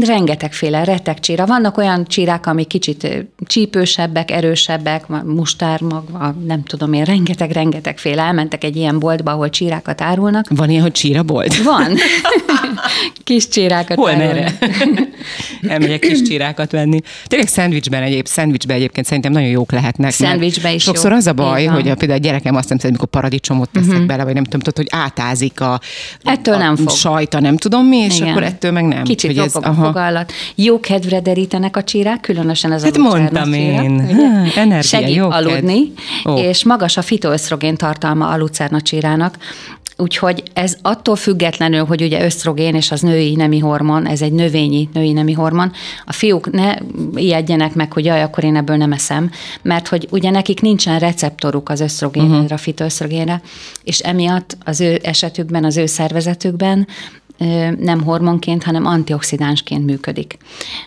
rengetegféle 0.01 0.85
retek 0.85 1.21
csíra. 1.21 1.47
Vannak 1.47 1.77
olyan 1.77 2.05
csírák, 2.07 2.47
ami 2.47 2.65
kicsit 2.65 3.27
csípősebbek, 3.47 4.31
erősebbek, 4.31 5.07
mustármag, 5.25 6.05
nem 6.47 6.63
tudom 6.63 6.93
én, 6.93 7.05
rengeteg-rengeteg 7.05 7.99
féle. 7.99 8.23
Elmentek 8.23 8.65
egy 8.65 8.77
ilyen 8.77 8.99
boltba, 8.99 9.31
ahol 9.31 9.51
csírákat 9.51 10.01
árulnak. 10.01 10.47
Van 10.51 10.71
ilyen, 10.71 10.83
hogy 10.83 10.93
csírabolt? 10.93 11.63
Van. 11.63 11.95
kis 13.25 13.49
csírákat 13.49 13.97
Hol 13.97 14.17
merre? 14.17 14.59
Elmegyek 15.69 16.01
kis 16.01 16.23
csírákat 16.23 16.71
venni. 16.71 17.01
Tényleg 17.27 17.49
szendvicsben 17.49 18.03
egyéb, 18.03 18.27
szendvicsben 18.27 18.77
egyébként 18.77 19.07
szerintem 19.07 19.33
nagyon 19.33 19.49
jók 19.49 19.73
lehetnek. 19.79 20.11
Szendvicsbe 20.11 20.73
is 20.73 20.83
Sokszor 20.83 21.11
jó. 21.11 21.17
az 21.17 21.27
a 21.27 21.33
baj, 21.33 21.61
Igen. 21.61 21.73
hogy 21.73 21.89
a, 21.89 21.95
például 21.95 22.19
a 22.21 22.23
gyerekem 22.23 22.57
azt 22.57 22.69
nem 22.69 22.79
szeretem, 22.79 23.01
amikor 23.01 23.21
paradicsomot 23.21 23.69
teszek 23.71 23.91
uh-huh. 23.91 24.07
bele, 24.07 24.25
vagy 24.25 24.35
nem 24.35 24.45
tudom, 24.45 24.61
tudod, 24.61 24.77
hogy 24.77 25.01
átázik 25.01 25.61
a, 25.61 25.81
Ettől 26.23 26.55
a 26.55 26.59
nem 26.59 26.77
fog. 26.77 26.91
sajta, 26.91 27.41
nem 27.41 27.57
tudom 27.57 27.87
mi, 27.87 27.97
és 27.97 28.17
Igen. 28.17 28.29
akkor 28.29 28.43
ettől 28.43 28.71
meg 28.71 28.85
nem. 28.85 29.03
Kicsit 29.03 29.31
Hogy 29.31 29.39
ropog 29.53 29.65
a 29.65 29.75
fogallat. 29.75 30.33
Jó 30.55 30.81
kedvre 30.81 31.21
derítenek 31.21 31.77
a 31.77 31.85
csírák, 31.85 32.21
különösen 32.21 32.73
ez 32.73 32.83
Hát 32.83 32.97
a 32.97 32.99
lucerna 32.99 33.19
mondtam 33.21 33.53
én. 33.53 34.01
Há, 34.01 34.61
energia, 34.61 34.83
Segít 34.83 35.15
jó 35.15 35.29
kedv. 35.29 35.47
aludni, 35.47 35.93
Ó. 36.25 36.37
és 36.37 36.65
magas 36.65 36.97
a 36.97 37.03
fitoösztrogén 37.03 37.77
tartalma 37.77 38.29
a 38.29 38.37
lucerna 38.37 38.81
csírának, 38.81 39.37
Úgyhogy 40.01 40.43
ez 40.53 40.77
attól 40.83 41.17
függetlenül, 41.17 41.85
hogy 41.85 42.03
ugye 42.03 42.25
ösztrogén 42.25 42.75
és 42.75 42.91
az 42.91 43.01
női 43.01 43.35
nemi 43.35 43.59
hormon, 43.59 44.07
ez 44.07 44.23
egy 44.23 44.33
növényi 44.33 44.89
női 44.93 45.13
nemi 45.13 45.33
hormon, 45.33 45.73
a 46.05 46.13
fiúk 46.13 46.51
ne 46.51 46.75
ijedjenek 47.15 47.75
meg, 47.75 47.93
hogy 47.93 48.05
jaj, 48.05 48.23
akkor 48.23 48.45
én 48.45 48.57
ebből 48.57 48.77
nem 48.77 48.93
eszem, 48.93 49.31
mert 49.63 49.89
hogy 49.89 50.09
ugye 50.11 50.31
nekik 50.31 50.61
nincsen 50.61 50.99
receptoruk 50.99 51.69
az 51.69 51.81
ösztrogénre, 51.81 52.39
uh-huh. 52.39 52.59
fitoösztrogénre, 52.59 53.41
és 53.83 53.99
emiatt 53.99 54.57
az 54.65 54.81
ő 54.81 54.99
esetükben, 55.03 55.65
az 55.65 55.77
ő 55.77 55.87
szervezetükben 55.87 56.87
nem 57.79 58.03
hormonként, 58.05 58.65
hanem 58.65 58.87
antioxidánsként 58.87 59.85
működik. 59.85 60.37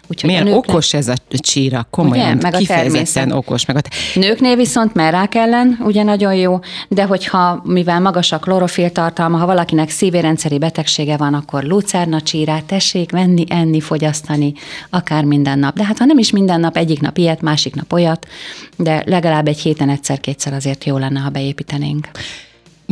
Úgyhogy 0.08 0.30
Milyen 0.30 0.46
a 0.46 0.50
nőknek- 0.50 0.70
okos 0.70 0.94
ez 0.94 1.08
a 1.08 1.14
csíra, 1.30 1.88
komolyan, 1.90 2.26
Ugye? 2.26 2.42
Meg 2.42 2.54
a 2.54 2.58
kifejezetten 2.58 3.06
természet. 3.14 3.32
okos. 3.38 3.66
Meg 3.66 3.76
a 3.76 3.82
Nőknél 4.20 4.56
viszont 4.56 4.94
merrák 4.94 5.36
ellen 5.36 5.78
ugye 5.84 6.04
nagyon 6.04 6.34
jó, 6.36 6.60
de 6.88 7.04
hogyha, 7.04 7.62
mivel 7.66 8.00
magas 8.00 8.32
a 8.32 8.40
klorofil 8.40 8.92
tartalma, 8.92 9.38
ha 9.38 9.46
valakinek 9.46 9.90
szívérendszeri 9.90 10.58
betegsége 10.58 11.18
van, 11.18 11.34
akkor 11.34 11.64
lucerna 11.64 12.22
csírát 12.22 12.64
tessék 12.64 13.12
venni, 13.12 13.44
enni, 13.50 13.80
fogyasztani, 13.80 14.54
akár 14.90 15.24
minden 15.24 15.60
nap. 15.60 15.76
De 15.76 15.84
hát 15.84 15.98
ha 15.98 16.06
nem 16.06 16.18
is 16.18 16.32
minden 16.32 16.60
nap, 16.60 16.78
egyik 16.78 17.02
nap 17.02 17.18
ilyet, 17.18 17.42
másik 17.42 17.76
nap 17.76 17.94
olyat, 17.94 18.28
de 18.78 19.04
legalább 19.06 19.48
egy 19.48 19.60
héten 19.60 19.90
egyszer-kétszer 19.90 20.54
azért 20.54 20.86
jó 20.86 20.98
lenne, 20.98 21.20
ha 21.20 21.30
beépítenénk. 21.30 22.10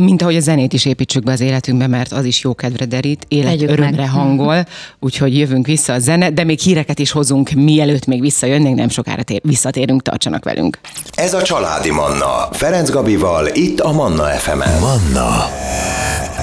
Mint 0.04 0.22
ahogy 0.22 0.36
a 0.36 0.40
zenét 0.40 0.72
is 0.72 0.84
építsük 0.84 1.22
be 1.22 1.32
az 1.32 1.40
életünkbe, 1.40 1.86
mert 1.86 2.12
az 2.12 2.24
is 2.24 2.42
jó 2.42 2.54
kedvre 2.54 2.84
derít, 2.84 3.24
élet 3.28 3.46
Tegyük 3.46 3.70
örömre 3.70 4.00
meg. 4.00 4.10
hangol, 4.10 4.66
úgyhogy 5.00 5.38
jövünk 5.38 5.66
vissza 5.66 5.92
a 5.92 5.98
zene, 5.98 6.30
de 6.30 6.44
még 6.44 6.58
híreket 6.58 6.98
is 6.98 7.10
hozunk, 7.10 7.50
mielőtt 7.50 8.06
még 8.06 8.20
visszajönnénk, 8.20 8.76
nem 8.76 8.88
sokára 8.88 9.22
tér, 9.22 9.40
visszatérünk, 9.44 10.02
tartsanak 10.02 10.44
velünk. 10.44 10.78
Ez 11.14 11.34
a 11.34 11.42
Családi 11.42 11.90
Manna. 11.90 12.48
Ferenc 12.52 12.90
Gabival, 12.90 13.46
itt 13.52 13.80
a 13.80 13.92
Manna 13.92 14.24
FM-en. 14.24 14.80
Manna 14.80 15.30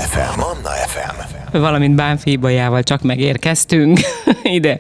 FM. 0.10 0.40
Manna 0.40 0.70
FM. 0.88 1.47
Valamint 1.60 1.96
Bánfi 1.96 2.32
Ibolyával 2.32 2.84
csak 2.84 3.02
megérkeztünk 3.02 4.00
ide 4.58 4.78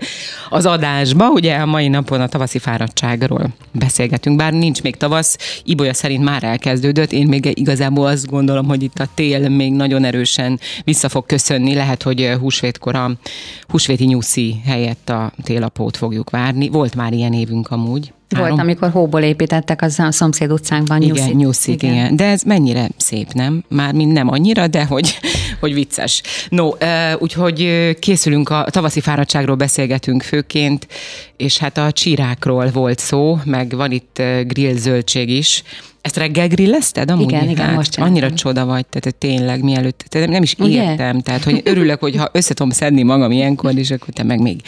az 0.49 0.65
adásba. 0.65 1.29
Ugye 1.29 1.55
a 1.55 1.65
mai 1.65 1.87
napon 1.87 2.21
a 2.21 2.27
tavaszi 2.27 2.59
fáradtságról 2.59 3.47
beszélgetünk, 3.71 4.37
bár 4.37 4.53
nincs 4.53 4.81
még 4.81 4.95
tavasz, 4.95 5.61
Ibolya 5.63 5.93
szerint 5.93 6.23
már 6.23 6.43
elkezdődött. 6.43 7.11
Én 7.11 7.27
még 7.27 7.59
igazából 7.59 8.07
azt 8.07 8.25
gondolom, 8.25 8.65
hogy 8.65 8.83
itt 8.83 8.99
a 8.99 9.07
tél 9.13 9.49
még 9.49 9.73
nagyon 9.73 10.03
erősen 10.03 10.59
vissza 10.83 11.09
fog 11.09 11.25
köszönni. 11.25 11.73
Lehet, 11.73 12.03
hogy 12.03 12.35
húsvétkor 12.39 12.95
a 12.95 13.11
húsvéti 13.67 14.05
nyuszi 14.05 14.55
helyett 14.65 15.09
a 15.09 15.31
télapót 15.43 15.97
fogjuk 15.97 16.29
várni. 16.29 16.69
Volt 16.69 16.95
már 16.95 17.13
ilyen 17.13 17.33
évünk 17.33 17.71
amúgy. 17.71 18.11
Volt, 18.29 18.43
Három- 18.43 18.59
amikor 18.59 18.89
hóból 18.89 19.21
építettek 19.21 19.81
az 19.81 19.99
a 19.99 20.11
szomszéd 20.11 20.51
utcánkban 20.51 21.01
igen, 21.01 21.29
nyuszit, 21.29 21.83
igen. 21.83 21.93
igen. 21.93 22.15
De 22.15 22.25
ez 22.25 22.41
mennyire 22.41 22.87
szép, 22.97 23.31
nem? 23.33 23.63
Már 23.69 23.93
mind 23.93 24.11
nem 24.11 24.29
annyira, 24.29 24.67
de 24.67 24.85
hogy, 24.85 25.19
hogy 25.59 25.73
vicces. 25.73 26.21
No, 26.49 26.69
úgyhogy 27.17 27.89
készülünk 27.99 28.49
a 28.49 28.65
tavaszi 28.69 28.99
fáradtságról 28.99 29.55
beszélgetünk 29.55 30.23
főként, 30.23 30.87
és 31.37 31.57
hát 31.57 31.77
a 31.77 31.91
csírákról 31.91 32.69
volt 32.71 32.99
szó, 32.99 33.39
meg 33.45 33.75
van 33.75 33.91
itt 33.91 34.21
grill 34.47 34.75
zöldség 34.75 35.29
is. 35.29 35.63
Ezt 36.01 36.17
reggel 36.17 36.47
grillezted 36.47 37.11
amúgy? 37.11 37.31
Igen, 37.31 37.49
igen, 37.49 37.65
hát, 37.65 37.75
most 37.75 37.91
csináltam. 37.91 38.17
Annyira 38.17 38.35
csoda 38.35 38.65
vagy, 38.65 38.85
tehát 38.85 39.15
tényleg 39.17 39.63
mielőtt, 39.63 40.05
tehát 40.09 40.27
nem 40.27 40.43
is 40.43 40.55
Ugye? 40.59 40.83
értem, 40.83 41.21
tehát 41.21 41.43
hogy 41.43 41.61
örülök, 41.63 41.99
hogy 41.99 42.15
ha 42.15 42.29
össze 42.31 42.53
tudom 42.53 42.71
szedni 42.71 43.03
magam 43.03 43.31
ilyenkor, 43.31 43.77
és 43.77 43.91
akkor 43.91 44.13
te 44.13 44.23
meg 44.23 44.41
még 44.41 44.61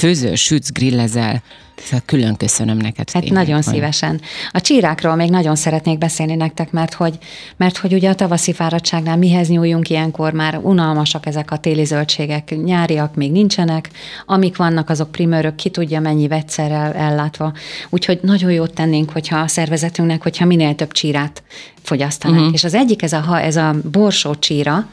főzöl, 0.00 0.34
sütsz, 0.34 0.72
grillezel. 0.72 1.42
Szóval 1.82 2.02
külön 2.06 2.36
köszönöm 2.36 2.76
neked. 2.76 3.10
Hát 3.10 3.22
tényleg, 3.22 3.42
nagyon 3.42 3.62
hogy- 3.62 3.72
szívesen. 3.74 4.20
A 4.50 4.60
csírákról 4.60 5.14
még 5.14 5.30
nagyon 5.30 5.56
szeretnék 5.56 5.98
beszélni 5.98 6.34
nektek, 6.34 6.70
mert 6.70 6.94
hogy, 6.94 7.18
mert 7.56 7.76
hogy 7.76 7.92
ugye 7.94 8.08
a 8.08 8.14
tavaszi 8.14 8.52
fáradtságnál 8.52 9.16
mihez 9.16 9.48
nyúljunk 9.48 9.88
ilyenkor, 9.90 10.32
már 10.32 10.58
unalmasak 10.62 11.26
ezek 11.26 11.50
a 11.50 11.56
téli 11.56 11.84
zöldségek, 11.84 12.54
nyáriak 12.64 13.14
még 13.14 13.32
nincsenek, 13.32 13.90
amik 14.26 14.56
vannak, 14.56 14.90
azok 14.90 15.12
primőrök, 15.12 15.54
ki 15.54 15.70
tudja 15.70 16.00
mennyi 16.00 16.28
vegyszerrel 16.28 16.92
ellátva. 16.92 17.52
Úgyhogy 17.90 18.18
nagyon 18.22 18.52
jót 18.52 18.74
tennénk, 18.74 19.10
hogyha 19.10 19.38
a 19.38 19.48
szervezetünknek, 19.48 20.22
hogyha 20.22 20.44
minél 20.44 20.74
több 20.74 20.92
csírát 20.92 21.42
fogyasztanak. 21.82 22.38
Uh-huh. 22.38 22.54
És 22.54 22.64
az 22.64 22.74
egyik 22.74 23.02
ez 23.02 23.12
a, 23.12 23.20
ha- 23.20 23.40
ez 23.40 23.56
a 23.56 23.74
borsó 23.92 24.34
csíra, 24.34 24.86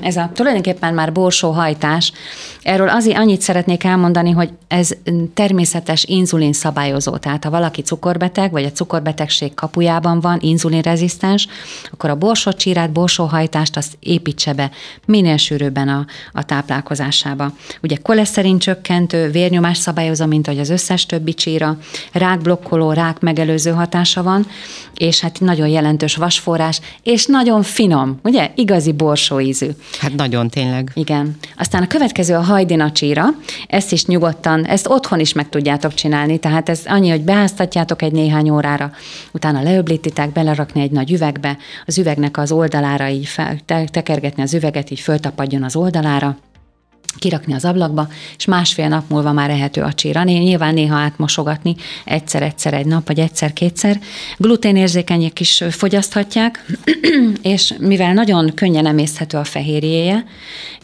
ez 0.00 0.16
a 0.16 0.30
tulajdonképpen 0.34 0.94
már 0.94 1.12
borsó 1.12 1.50
hajtás. 1.50 2.12
Erről 2.62 2.88
azért 2.88 3.18
annyit 3.18 3.40
szeretnék 3.40 3.84
elmondani, 3.84 4.30
hogy 4.30 4.50
ez 4.68 4.90
természetes 5.34 6.04
inzulin 6.04 6.52
szabályozó. 6.52 7.16
Tehát 7.16 7.44
ha 7.44 7.50
valaki 7.50 7.82
cukorbeteg, 7.82 8.50
vagy 8.50 8.64
a 8.64 8.72
cukorbetegség 8.72 9.54
kapujában 9.54 10.20
van, 10.20 10.38
inzulinrezisztens, 10.40 11.46
akkor 11.92 12.10
a 12.10 12.14
borsócsírát, 12.14 12.92
borsóhajtást 12.92 13.76
azt 13.76 13.96
építse 14.00 14.52
be 14.52 14.70
minél 15.06 15.36
sűrűbben 15.36 15.88
a, 15.88 16.06
a 16.32 16.44
táplálkozásába. 16.44 17.52
Ugye 17.82 17.96
koleszterin 17.96 18.58
csökkentő, 18.58 19.30
vérnyomás 19.30 19.78
szabályozó, 19.78 20.26
mint 20.26 20.46
hogy 20.46 20.58
az 20.58 20.70
összes 20.70 21.06
többi 21.06 21.34
csíra, 21.34 21.76
rákblokkoló, 22.12 22.92
rák 22.92 23.20
megelőző 23.20 23.70
hatása 23.70 24.22
van, 24.22 24.46
és 24.94 25.20
hát 25.20 25.40
nagyon 25.40 25.68
jelentős 25.68 26.16
vasforrás, 26.16 26.80
és 27.02 27.26
nagyon 27.26 27.62
finom, 27.62 28.18
ugye? 28.22 28.50
Igazi 28.54 28.92
borsó 29.18 29.40
ízű. 29.40 29.68
Hát 30.00 30.14
nagyon 30.14 30.48
tényleg. 30.48 30.90
Igen. 30.94 31.36
Aztán 31.56 31.82
a 31.82 31.86
következő 31.86 32.34
a 32.34 32.40
hajdina 32.40 32.92
csíra. 32.92 33.24
Ezt 33.66 33.92
is 33.92 34.06
nyugodtan, 34.06 34.66
ezt 34.66 34.88
otthon 34.88 35.20
is 35.20 35.32
meg 35.32 35.48
tudjátok 35.48 35.94
csinálni, 35.94 36.38
tehát 36.38 36.68
ez 36.68 36.80
annyi, 36.86 37.10
hogy 37.10 37.22
beáztatjátok 37.22 38.02
egy 38.02 38.12
néhány 38.12 38.50
órára, 38.50 38.90
utána 39.32 39.62
leöblítitek, 39.62 40.32
belerakni 40.32 40.80
egy 40.80 40.90
nagy 40.90 41.12
üvegbe, 41.12 41.56
az 41.86 41.98
üvegnek 41.98 42.36
az 42.38 42.52
oldalára 42.52 43.08
így 43.08 43.26
fel, 43.26 43.58
te- 43.64 43.84
tekergetni 43.84 44.42
az 44.42 44.54
üveget, 44.54 44.90
így 44.90 45.00
föltapadjon 45.00 45.62
az 45.62 45.76
oldalára, 45.76 46.36
kirakni 47.18 47.54
az 47.54 47.64
ablakba, 47.64 48.08
és 48.36 48.44
másfél 48.44 48.88
nap 48.88 49.04
múlva 49.08 49.32
már 49.32 49.50
ehető 49.50 49.82
a 49.82 49.92
csíra. 49.92 50.22
Nyilván 50.22 50.74
néha 50.74 50.96
átmosogatni 50.96 51.76
egyszer-egyszer 52.04 52.74
egy 52.74 52.86
nap, 52.86 53.06
vagy 53.06 53.18
egyszer-kétszer. 53.18 53.98
Gluténérzékenyek 54.36 55.40
is 55.40 55.64
fogyaszthatják, 55.70 56.64
és 57.42 57.74
mivel 57.78 58.12
nagyon 58.12 58.54
könnyen 58.54 58.86
emészthető 58.86 59.38
a 59.38 59.44
fehérjéje, 59.44 60.24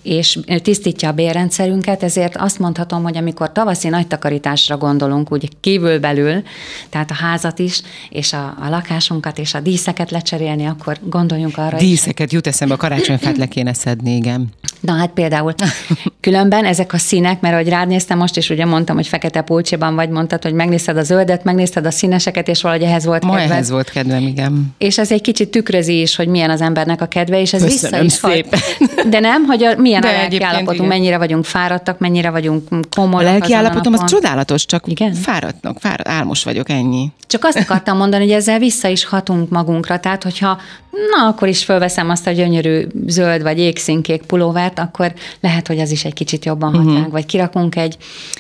és 0.05 0.39
tisztítja 0.63 1.09
a 1.09 1.13
bérrendszerünket, 1.13 2.03
ezért 2.03 2.37
azt 2.37 2.59
mondhatom, 2.59 3.03
hogy 3.03 3.17
amikor 3.17 3.53
tavaszi 3.53 3.89
nagy 3.89 4.07
takarításra 4.07 4.77
gondolunk, 4.77 5.33
úgy 5.33 5.49
kívülbelül, 5.61 6.43
tehát 6.89 7.11
a 7.11 7.15
házat 7.15 7.59
is, 7.59 7.83
és 8.09 8.33
a, 8.33 8.57
a 8.61 8.69
lakásunkat, 8.69 9.39
és 9.39 9.55
a 9.55 9.61
díszeket 9.61 10.11
lecserélni, 10.11 10.67
akkor 10.67 10.99
gondoljunk 11.03 11.59
arra 11.59 11.77
Díszeket 11.77 12.27
is. 12.27 12.33
jut 12.33 12.47
eszembe, 12.47 12.75
a 12.75 12.77
karácsonyfát 12.77 13.37
le 13.37 13.47
kéne 13.47 13.73
szedni, 13.73 14.17
igen. 14.17 14.49
Na 14.81 14.93
hát 14.93 15.11
például 15.11 15.55
különben 16.25 16.65
ezek 16.65 16.93
a 16.93 16.99
színek, 16.99 17.41
mert 17.41 17.55
ahogy 17.55 17.69
rád 17.69 17.89
néztem 17.89 18.19
most, 18.19 18.37
is 18.37 18.51
ugye 18.51 18.65
mondtam, 18.65 18.97
hogy 18.97 19.07
fekete 19.07 19.41
pulcsiban 19.41 19.95
vagy, 19.95 20.09
mondtad, 20.09 20.43
hogy 20.43 20.53
megnézted 20.53 20.97
a 20.97 21.03
zöldet, 21.03 21.45
megnézted 21.45 21.87
a 21.87 21.91
színeseket, 21.91 22.49
és 22.49 22.63
valahogy 22.63 22.85
ehhez 22.85 23.05
volt 23.05 23.25
Ma 23.25 23.41
ehhez 23.41 23.71
volt 23.71 23.91
kedvem, 23.91 24.27
igen. 24.27 24.75
És 24.79 24.99
ez 24.99 25.13
egy 25.13 25.21
kicsit 25.21 25.51
tükrözi 25.51 26.01
is, 26.01 26.17
hogy 26.17 26.29
milyen 26.29 26.51
az 26.51 26.61
embernek 26.61 27.01
a 27.01 27.07
kedve, 27.07 27.41
és 27.41 27.53
ez 27.53 27.63
Köszönöm 27.63 28.01
vissza 28.01 28.29
is 28.29 28.33
szépen. 28.33 28.61
De 29.13 29.21
nem, 29.21 29.45
hogy 29.45 29.65
a, 29.65 29.75
milyen 29.77 30.01
De 30.01 30.09
a 30.09 30.13
lelkiállapotunk, 30.13 30.89
mennyire 30.89 31.19
vagyunk 31.19 31.45
fáradtak, 31.45 31.99
mennyire 31.99 32.31
vagyunk 32.31 32.69
komolyak. 32.97 33.29
A 33.29 33.31
lelkiállapotom 33.31 33.93
az, 33.93 34.01
az 34.03 34.11
csodálatos, 34.11 34.67
csak 34.67 34.85
igen? 34.87 35.13
fáradtnak, 35.13 35.81
fárad, 35.81 36.09
álmos 36.09 36.45
vagyok, 36.45 36.71
ennyi. 36.71 37.13
Csak 37.27 37.45
azt 37.45 37.59
akartam 37.59 37.97
mondani, 37.97 38.25
hogy 38.25 38.33
ezzel 38.33 38.59
vissza 38.59 38.89
is 38.89 39.05
hatunk 39.05 39.49
magunkra, 39.51 40.01
tehát 40.01 40.23
hogyha 40.23 40.59
na, 41.17 41.27
akkor 41.27 41.49
is 41.49 41.65
fölveszem 41.65 42.11
azt 42.11 42.27
a 42.27 42.31
gyönyörű 42.31 42.87
zöld 43.07 43.43
vagy 43.43 43.59
égszínkék 43.59 44.23
pulóvert, 44.23 44.79
akkor 44.79 45.13
lehet, 45.41 45.67
hogy 45.67 45.79
az 45.79 45.91
is 45.91 46.04
egy 46.05 46.13
kicsit 46.13 46.45
jobban 46.45 46.75
hat 46.75 46.85
uh-huh. 46.85 47.11
vagy 47.11 47.27
kirakunk 47.27 47.77
egy, 47.77 47.97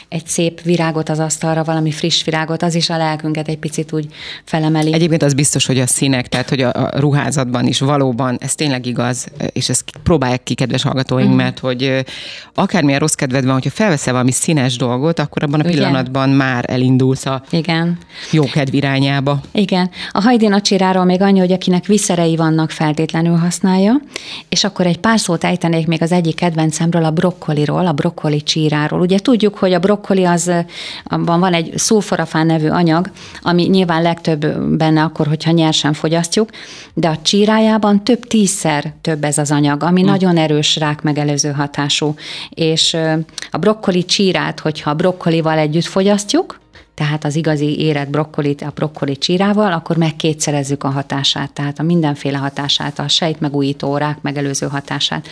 egy 0.09 0.27
szép 0.27 0.61
virágot 0.61 1.09
az 1.09 1.19
asztalra, 1.19 1.65
valami 1.65 1.91
friss 1.91 2.25
virágot, 2.25 2.63
az 2.63 2.75
is 2.75 2.91
a 2.91 2.97
lelkünket 2.97 3.49
egy 3.49 3.59
picit 3.59 3.93
úgy 3.93 4.07
felemeli. 4.45 4.93
Egyébként 4.93 5.23
az 5.23 5.35
biztos, 5.35 5.67
hogy 5.67 5.79
a 5.79 5.87
színek, 5.87 6.29
tehát 6.29 6.49
hogy 6.49 6.61
a, 6.61 6.73
a 6.75 6.91
ruházatban 6.99 7.67
is 7.67 7.81
valóban, 7.81 8.37
ez 8.41 8.55
tényleg 8.55 8.87
igaz, 8.87 9.27
és 9.53 9.69
ezt 9.69 9.85
próbálják 10.03 10.43
ki, 10.43 10.55
kedves 10.55 10.83
hallgatóink, 10.83 11.29
uh-huh. 11.29 11.43
mert 11.43 11.59
hogy 11.59 12.05
akármilyen 12.55 13.01
rossz 13.01 13.13
kedved 13.13 13.45
van, 13.45 13.53
hogyha 13.53 13.71
felveszel 13.71 14.13
valami 14.13 14.33
színes 14.33 14.77
dolgot, 14.77 15.19
akkor 15.19 15.43
abban 15.43 15.61
a 15.61 15.65
pillanatban 15.65 16.27
Igen. 16.27 16.37
már 16.37 16.65
elindulsz 16.69 17.27
a 17.27 17.43
Igen. 17.51 17.99
jó 18.31 18.45
kedv 18.45 18.75
irányába. 18.75 19.41
Igen. 19.53 19.91
A 20.13 20.23
hajdinacsiráról 20.23 21.05
még 21.05 21.21
annyi, 21.21 21.39
hogy 21.39 21.53
akinek 21.53 21.87
viszerei 21.87 22.37
vannak, 22.37 22.71
feltétlenül 22.71 23.37
használja, 23.37 24.01
és 24.49 24.65
akkor 24.65 24.87
egy 24.87 24.99
pár 24.99 25.21
szót 25.21 25.45
ejtenék 25.45 25.87
még 25.87 26.03
az 26.03 26.13
egyik 26.13 26.35
kedvencemről, 26.35 27.05
a 27.05 27.11
brokkoliról, 27.55 27.87
a 27.87 27.93
brokkoli 27.93 28.43
csíráról. 28.43 29.01
Ugye 29.01 29.19
tudjuk, 29.19 29.59
hogy 29.59 29.73
a 29.73 29.79
brokkoli 29.79 30.25
az, 30.25 30.51
abban 31.05 31.41
van 31.41 31.53
egy 31.55 31.73
szulforafán 31.77 32.47
nevű 32.47 32.69
anyag, 32.69 33.11
ami 33.43 33.63
nyilván 33.63 34.03
legtöbb 34.03 34.47
benne 34.77 35.03
akkor, 35.03 35.27
hogyha 35.27 35.51
nyersen 35.51 35.93
fogyasztjuk, 35.93 36.51
de 36.95 37.09
a 37.09 37.19
csírájában 37.23 38.05
több 38.05 38.27
tízszer 38.27 38.93
több 39.01 39.25
ez 39.25 39.39
az 39.39 39.51
anyag, 39.51 39.83
ami 39.83 40.01
hmm. 40.01 40.11
nagyon 40.11 40.37
erős 40.37 40.77
rák 40.77 41.03
megelőző 41.03 41.51
hatású. 41.51 42.15
És 42.51 42.97
a 43.51 43.59
brokkoli 43.59 44.05
csírát, 44.05 44.61
hogyha 44.61 44.91
a 44.91 44.95
brokkolival 44.95 45.59
együtt 45.59 45.85
fogyasztjuk, 45.85 46.63
tehát 46.95 47.25
az 47.25 47.37
igazi 47.37 47.81
érett 47.81 48.09
brokkolit 48.09 48.63
a 48.63 48.73
brokkoli 48.75 49.17
csírával, 49.17 49.73
akkor 49.73 49.97
megkétszerezzük 49.97 50.85
a 50.85 50.89
hatását, 50.89 51.53
tehát 51.53 51.79
a 51.79 51.83
mindenféle 51.83 52.39
hatását, 52.39 52.99
a 52.99 53.09
sejtmegújító, 53.09 53.97
rák 53.97 54.23
megelőző 54.23 54.67
hatását. 54.67 55.29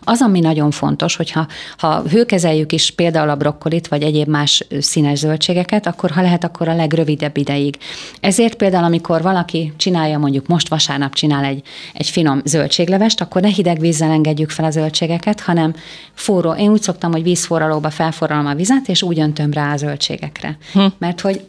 Az, 0.00 0.22
ami 0.22 0.40
nagyon 0.40 0.70
fontos, 0.70 1.16
hogyha 1.16 1.46
ha 1.76 2.02
hőkezeljük 2.10 2.72
is 2.72 2.90
például 2.90 3.28
a 3.28 3.36
brokkolit, 3.36 3.88
vagy 3.88 4.02
egyéb 4.02 4.28
más 4.28 4.66
színes 4.80 5.18
zöldségeket, 5.18 5.86
akkor 5.86 6.10
ha 6.10 6.22
lehet, 6.22 6.44
akkor 6.44 6.68
a 6.68 6.74
legrövidebb 6.74 7.36
ideig. 7.36 7.78
Ezért 8.20 8.54
például, 8.54 8.84
amikor 8.84 9.22
valaki 9.22 9.72
csinálja, 9.76 10.18
mondjuk 10.18 10.46
most 10.46 10.68
vasárnap 10.68 11.14
csinál 11.14 11.44
egy, 11.44 11.62
egy 11.92 12.08
finom 12.08 12.40
zöldséglevest, 12.44 13.20
akkor 13.20 13.40
ne 13.40 13.48
hideg 13.48 13.80
vízzel 13.80 14.10
engedjük 14.10 14.50
fel 14.50 14.64
a 14.64 14.70
zöldségeket, 14.70 15.40
hanem 15.40 15.74
forró. 16.14 16.52
Én 16.52 16.70
úgy 16.70 16.82
szoktam, 16.82 17.12
hogy 17.12 17.22
vízforralóba 17.22 17.90
felforralom 17.90 18.46
a 18.46 18.54
vizet, 18.54 18.88
és 18.88 19.02
úgy 19.02 19.18
öntöm 19.18 19.52
rá 19.52 19.72
a 19.72 19.76
zöldségekre. 19.76 20.56
Hm 20.72 21.03
mert 21.04 21.20
hogy 21.20 21.46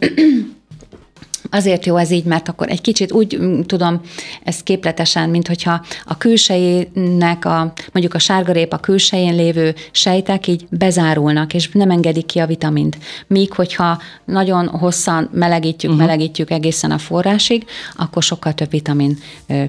Azért 1.56 1.86
jó 1.86 1.96
ez 1.96 2.12
így, 2.12 2.24
mert 2.24 2.48
akkor 2.48 2.70
egy 2.70 2.82
kicsit 2.82 3.12
úgy 3.12 3.38
mm, 3.38 3.62
tudom 3.62 4.02
ezt 4.44 4.64
képletesen, 4.64 5.30
mint 5.30 5.48
hogyha 5.48 5.82
a 6.06 6.18
külsejének, 6.18 7.46
a, 7.46 7.74
mondjuk 7.92 8.14
a 8.14 8.20
sárgarépa 8.20 8.78
külsején 8.78 9.36
lévő 9.36 9.76
sejtek 9.92 10.48
így 10.48 10.68
bezárulnak, 10.70 11.54
és 11.54 11.70
nem 11.72 11.90
engedik 11.90 12.26
ki 12.26 12.40
a 12.40 12.46
vitamint. 12.46 12.98
Míg, 13.28 13.54
hogyha 13.54 14.02
nagyon 14.26 14.68
hosszan 14.68 15.30
melegítjük, 15.32 15.92
uh-huh. 15.92 16.08
melegítjük 16.08 16.52
egészen 16.52 16.92
a 16.92 16.98
forrásig, 16.98 17.66
akkor 17.96 18.24
sokkal 18.24 18.54
több 18.54 18.70
vitamin 18.70 19.18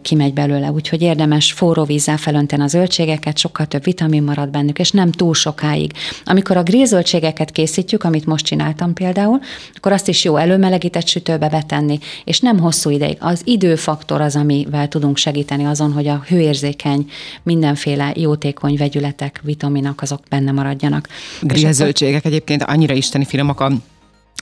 kimegy 0.02 0.33
belőle. 0.33 0.71
Úgyhogy 0.71 1.02
érdemes 1.02 1.52
forró 1.52 1.85
vízzel 1.85 2.16
felönteni 2.16 2.62
a 2.62 2.66
zöldségeket, 2.66 3.38
sokkal 3.38 3.66
több 3.66 3.85
vitamin 3.85 4.23
marad 4.23 4.49
bennük, 4.49 4.78
és 4.78 4.90
nem 4.90 5.11
túl 5.11 5.35
sokáig. 5.35 5.93
Amikor 6.25 6.57
a 6.57 6.62
grízöltségeket 6.62 7.50
készítjük, 7.50 8.05
amit 8.05 8.26
most 8.26 8.45
csináltam 8.45 8.93
például, 8.93 9.40
akkor 9.75 9.93
azt 9.93 10.09
is 10.09 10.25
jó 10.25 10.37
előmelegített 10.37 11.07
sütőbe 11.07 11.49
tenni, 11.76 11.99
és 12.25 12.40
nem 12.40 12.59
hosszú 12.59 12.90
ideig. 12.90 13.16
Az 13.21 13.40
időfaktor 13.45 14.21
az, 14.21 14.37
amivel 14.37 14.88
tudunk 14.88 15.16
segíteni 15.16 15.64
azon, 15.64 15.92
hogy 15.92 16.09
a 16.09 16.25
hőérzékeny, 16.28 17.11
mindenféle 17.42 18.12
jótékony 18.14 18.76
vegyületek, 18.76 19.40
vitaminok 19.45 20.02
azok 20.02 20.21
benne 20.28 20.52
maradjanak. 20.52 21.09
Grillzöldségek 21.40 22.25
egyébként 22.25 22.62
annyira 22.62 22.95
isteni 22.95 23.25
finomak 23.25 23.61
a 23.61 23.73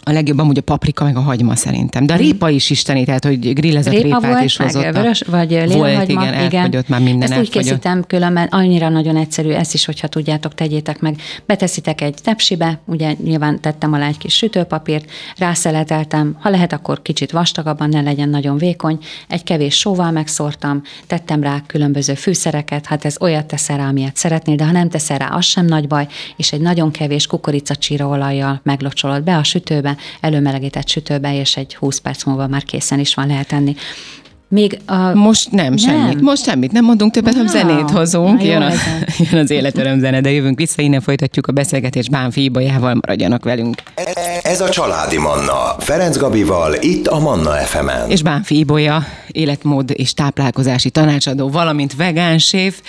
a 0.07 0.13
legjobb 0.13 0.39
amúgy 0.39 0.59
a 0.59 0.63
paprika 0.63 1.05
meg 1.05 1.17
a 1.17 1.21
hagyma 1.21 1.57
szerintem. 1.57 2.07
De 2.07 2.13
a 2.13 2.17
répa 2.17 2.49
is 2.49 2.71
isteni, 2.71 3.05
tehát 3.05 3.25
hogy 3.25 3.53
grillezett 3.55 3.93
Répa 3.93 4.05
répát 4.05 4.33
volt, 4.33 4.45
is 4.45 4.57
hozott. 4.57 4.83
Meg 4.83 4.93
vörös, 4.93 5.23
vagy 5.27 5.73
volt, 5.73 6.09
igen, 6.09 6.35
igen. 6.35 6.55
elfogyott 6.55 6.89
már 6.89 7.01
minden 7.01 7.23
Ezt 7.23 7.33
elfogyott. 7.33 7.57
úgy 7.57 7.63
készítem 7.63 8.05
különben, 8.07 8.47
annyira 8.51 8.89
nagyon 8.89 9.17
egyszerű, 9.17 9.51
ezt 9.51 9.75
is, 9.75 9.85
hogyha 9.85 10.09
tudjátok, 10.09 10.55
tegyétek 10.55 11.01
meg. 11.01 11.17
Beteszitek 11.47 12.01
egy 12.01 12.15
tepsibe, 12.23 12.81
ugye 12.85 13.15
nyilván 13.25 13.61
tettem 13.61 13.93
alá 13.93 14.07
egy 14.07 14.19
kis 14.19 14.35
sütőpapírt, 14.35 15.11
rászeleteltem, 15.37 16.37
ha 16.41 16.51
lehet, 16.51 16.73
akkor 16.73 17.03
kicsit 17.03 17.31
vastagabban, 17.31 17.89
ne 17.89 18.01
legyen 18.01 18.29
nagyon 18.29 18.57
vékony, 18.57 18.99
egy 19.29 19.43
kevés 19.43 19.79
sóval 19.79 20.11
megszórtam, 20.11 20.83
tettem 21.07 21.43
rá 21.43 21.63
különböző 21.67 22.15
fűszereket, 22.15 22.87
hát 22.87 23.05
ez 23.05 23.17
olyat 23.21 23.47
teszel 23.47 23.77
rá, 23.77 23.89
amilyet 23.89 24.17
szeretnél, 24.17 24.57
de 24.57 24.65
ha 24.65 24.73
nem 24.73 24.89
teszel 24.89 25.19
rá, 25.19 25.27
az 25.27 25.45
sem 25.45 25.67
nagy 25.67 25.87
baj, 25.87 26.07
és 26.37 26.53
egy 26.53 26.61
nagyon 26.61 26.91
kevés 26.91 27.29
olajjal 27.99 28.61
meglocsolod 28.63 29.23
be 29.23 29.37
a 29.37 29.43
sütőbe, 29.45 29.94
előmelegített 30.21 30.89
sütőbe, 30.89 31.35
és 31.35 31.57
egy 31.57 31.75
20 31.75 31.99
perc 31.99 32.25
múlva 32.25 32.47
már 32.47 32.65
készen 32.65 32.99
is 32.99 33.15
van 33.15 33.27
lehet 33.27 33.53
enni. 33.53 33.75
Még 34.49 34.79
a... 34.87 35.15
Most 35.15 35.51
nem, 35.51 35.65
nem, 35.65 35.77
semmit. 35.77 36.21
Most 36.21 36.45
semmit 36.45 36.73
nem 36.73 36.85
mondunk 36.85 37.13
többet, 37.13 37.33
hanem 37.33 37.47
zenét 37.47 37.91
hozunk. 37.91 38.39
Na, 38.39 38.45
jön, 38.45 38.63
a, 38.63 38.71
jön 39.31 39.41
az 39.41 39.51
életöröm 39.51 39.99
zene, 39.99 40.21
de 40.21 40.31
jövünk 40.31 40.59
vissza, 40.59 40.83
innen 40.83 41.01
folytatjuk 41.01 41.47
a 41.47 41.53
beszélgetést 41.53 42.11
Bánfi 42.11 42.43
Ibolyával, 42.43 42.95
maradjanak 42.95 43.45
velünk. 43.45 43.83
Ez 44.43 44.61
a 44.61 44.69
Családi 44.69 45.19
Manna, 45.19 45.77
Ferenc 45.79 46.17
Gabival, 46.17 46.75
itt 46.81 47.07
a 47.07 47.19
Manna 47.19 47.51
fm 47.51 47.89
-en. 47.89 48.11
És 48.11 48.23
Bánfi 48.23 48.59
Ibolya, 48.59 49.07
életmód 49.29 49.91
és 49.93 50.15
táplálkozási 50.15 50.91
tanácsadó, 50.91 51.49
valamint 51.49 51.97
vegán 51.97 52.39
séf, 52.39 52.81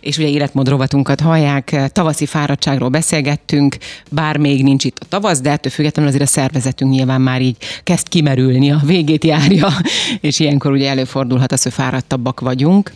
és 0.00 0.18
ugye 0.18 0.28
életmód 0.28 0.68
rovatunkat 0.68 1.20
hallják, 1.20 1.90
tavaszi 1.92 2.26
fáradtságról 2.26 2.88
beszélgettünk, 2.88 3.76
bár 4.10 4.36
még 4.36 4.62
nincs 4.62 4.84
itt 4.84 4.98
a 5.00 5.04
tavasz, 5.08 5.40
de 5.40 5.50
ettől 5.50 5.72
függetlenül 5.72 6.10
azért 6.10 6.28
a 6.28 6.32
szervezetünk 6.32 6.90
nyilván 6.90 7.20
már 7.20 7.42
így 7.42 7.56
kezd 7.82 8.08
kimerülni, 8.08 8.70
a 8.70 8.80
végét 8.84 9.24
járja, 9.24 9.68
és 10.20 10.40
ilyenkor 10.40 10.72
ugye 10.72 10.90
előfordulhat 10.98 11.52
az, 11.52 11.62
hogy 11.62 11.72
fáradtabbak 11.72 12.40
vagyunk 12.40 12.92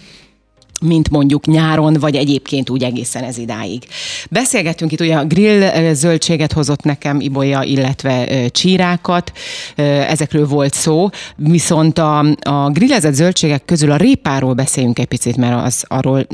mint 0.82 1.10
mondjuk 1.10 1.46
nyáron, 1.46 1.92
vagy 1.92 2.16
egyébként 2.16 2.70
úgy 2.70 2.82
egészen 2.82 3.24
ez 3.24 3.38
idáig. 3.38 3.82
Beszélgettünk 4.30 4.92
itt, 4.92 5.00
ugye 5.00 5.16
a 5.16 5.24
grill 5.24 5.92
zöldséget 5.92 6.52
hozott 6.52 6.82
nekem 6.82 7.20
Ibolya, 7.20 7.62
illetve 7.62 8.48
csírákat, 8.48 9.32
ezekről 10.08 10.46
volt 10.46 10.74
szó, 10.74 11.08
viszont 11.36 11.98
a, 11.98 12.18
a 12.40 12.70
grillezett 12.70 13.14
zöldségek 13.14 13.64
közül 13.64 13.90
a 13.90 13.96
répáról 13.96 14.52
beszéljünk 14.52 14.98
egy 14.98 15.06
picit, 15.06 15.36
mert 15.36 15.64
az 15.64 15.84
arról, 15.88 16.26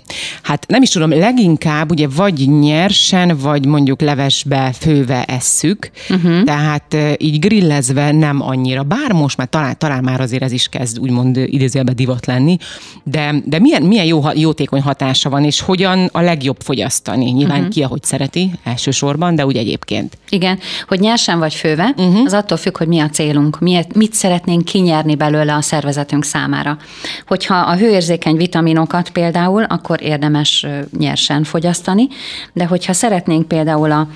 hát 0.43 0.67
nem 0.67 0.83
is 0.83 0.91
tudom, 0.91 1.11
leginkább 1.11 1.91
ugye 1.91 2.09
vagy 2.09 2.49
nyersen, 2.61 3.37
vagy 3.37 3.67
mondjuk 3.67 4.01
levesbe 4.01 4.73
főve 4.79 5.25
esszük, 5.25 5.91
uh-huh. 6.11 6.45
tehát 6.45 6.97
így 7.17 7.39
grillezve 7.39 8.13
nem 8.13 8.43
annyira, 8.43 8.83
bár 8.83 9.13
most 9.13 9.37
már 9.37 9.47
talán, 9.47 9.79
talán 9.79 10.05
már 10.05 10.21
azért 10.21 10.43
ez 10.43 10.53
is 10.53 10.69
kezd 10.69 10.99
úgymond 10.99 11.37
idézőjelben 11.37 11.97
divat 11.97 12.27
lenni, 12.27 12.57
de, 13.05 13.35
de 13.45 13.59
milyen, 13.59 13.83
milyen 13.83 14.05
jó, 14.05 14.23
jótékony 14.41 14.81
hatása 14.81 15.31
van, 15.31 15.45
és 15.45 15.61
hogyan 15.61 16.09
a 16.13 16.21
legjobb 16.21 16.57
fogyasztani. 16.61 17.31
Nyilván 17.31 17.59
uh-huh. 17.59 17.73
ki, 17.73 17.83
ahogy 17.83 18.03
szereti 18.03 18.51
elsősorban, 18.65 19.35
de 19.35 19.47
úgy 19.47 19.57
egyébként. 19.57 20.19
Igen, 20.29 20.59
hogy 20.87 21.01
nyersen 21.01 21.39
vagy 21.39 21.55
főve, 21.55 21.95
uh-huh. 21.97 22.21
az 22.25 22.33
attól 22.33 22.57
függ, 22.57 22.79
hogy 22.79 22.89
mi 22.89 22.99
a 22.99 23.09
célunk, 23.09 23.61
miért, 23.61 23.95
mit 23.95 24.15
szeretnénk 24.15 24.65
kinyerni 24.65 25.15
belőle 25.15 25.55
a 25.55 25.61
szervezetünk 25.61 26.25
számára. 26.25 26.79
Hogyha 27.27 27.55
a 27.55 27.77
hőérzékeny 27.77 28.37
vitaminokat 28.37 29.11
például, 29.11 29.63
akkor 29.63 30.03
érdemes 30.03 30.67
nyersen 30.99 31.45
fogyasztani, 31.45 32.09
de 32.53 32.67
hogyha 32.67 32.93
szeretnénk 32.93 33.49
például 33.49 33.93
a, 33.93 34.09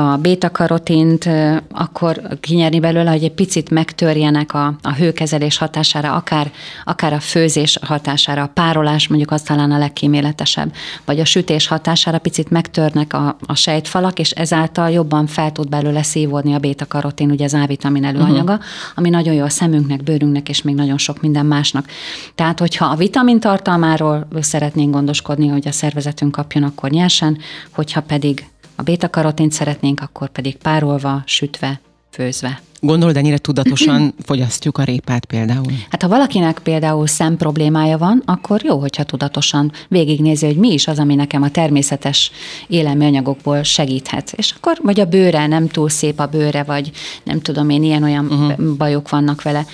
a 0.00 0.16
bétakarotint, 0.16 1.28
akkor 1.70 2.20
kinyerni 2.40 2.80
belőle, 2.80 3.10
hogy 3.10 3.24
egy 3.24 3.32
picit 3.32 3.70
megtörjenek 3.70 4.54
a, 4.54 4.74
a 4.82 4.92
hőkezelés 4.92 5.58
hatására, 5.58 6.12
akár, 6.12 6.50
akár 6.84 7.12
a 7.12 7.20
főzés 7.20 7.78
hatására, 7.82 8.42
a 8.42 8.50
párolás 8.54 9.08
mondjuk 9.08 9.30
az 9.30 9.42
talán 9.42 9.63
a 9.70 9.78
legkíméletesebb, 9.78 10.72
vagy 11.04 11.20
a 11.20 11.24
sütés 11.24 11.66
hatására 11.66 12.18
picit 12.18 12.50
megtörnek 12.50 13.12
a, 13.12 13.36
a 13.46 13.54
sejtfalak, 13.54 14.18
és 14.18 14.30
ezáltal 14.30 14.90
jobban 14.90 15.26
fel 15.26 15.52
tud 15.52 15.68
belőle 15.68 16.02
szívódni 16.02 16.54
a 16.54 16.58
bétakarotin, 16.58 17.30
ugye 17.30 17.44
az 17.44 17.54
A-vitamin 17.54 18.04
előanyaga, 18.04 18.52
uh-huh. 18.52 18.66
ami 18.94 19.08
nagyon 19.08 19.34
jó 19.34 19.44
a 19.44 19.48
szemünknek, 19.48 20.02
bőrünknek, 20.02 20.48
és 20.48 20.62
még 20.62 20.74
nagyon 20.74 20.98
sok 20.98 21.20
minden 21.20 21.46
másnak. 21.46 21.86
Tehát, 22.34 22.58
hogyha 22.58 22.86
a 22.86 22.96
vitamin 22.96 23.40
tartalmáról 23.40 24.28
szeretnénk 24.40 24.92
gondoskodni, 24.92 25.48
hogy 25.48 25.68
a 25.68 25.72
szervezetünk 25.72 26.32
kapjon, 26.32 26.62
akkor 26.62 26.90
nyersen, 26.90 27.38
hogyha 27.70 28.00
pedig 28.00 28.46
a 28.76 28.82
bétakarotint 28.82 29.52
szeretnénk, 29.52 30.00
akkor 30.00 30.28
pedig 30.28 30.56
párolva, 30.56 31.22
sütve, 31.26 31.80
főzve. 32.14 32.60
Gondolod, 32.80 33.16
ennyire 33.16 33.38
tudatosan 33.38 34.14
fogyasztjuk 34.26 34.78
a 34.78 34.82
répát 34.82 35.24
például? 35.24 35.72
Hát 35.90 36.02
ha 36.02 36.08
valakinek 36.08 36.58
például 36.58 37.06
szem 37.06 37.36
problémája 37.36 37.98
van, 37.98 38.22
akkor 38.24 38.64
jó, 38.64 38.78
hogyha 38.78 39.04
tudatosan 39.04 39.72
végignézi, 39.88 40.46
hogy 40.46 40.56
mi 40.56 40.72
is 40.72 40.86
az, 40.86 40.98
ami 40.98 41.14
nekem 41.14 41.42
a 41.42 41.50
természetes 41.50 42.30
élelmi 42.66 43.04
anyagokból 43.04 43.62
segíthet. 43.62 44.32
És 44.36 44.54
akkor 44.56 44.78
vagy 44.82 45.00
a 45.00 45.04
bőre, 45.04 45.46
nem 45.46 45.68
túl 45.68 45.88
szép 45.88 46.20
a 46.20 46.26
bőre, 46.26 46.62
vagy 46.62 46.90
nem 47.22 47.40
tudom 47.40 47.70
én, 47.70 47.82
ilyen-olyan 47.82 48.26
uh-huh. 48.26 48.76
bajok 48.76 49.08
vannak 49.08 49.42
vele. 49.42 49.66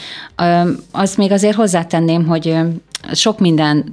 Az 0.91 1.15
még 1.15 1.33
azért 1.33 1.57
hozzátenném, 1.57 2.27
hogy 2.27 2.57
sok 3.13 3.39
minden 3.39 3.85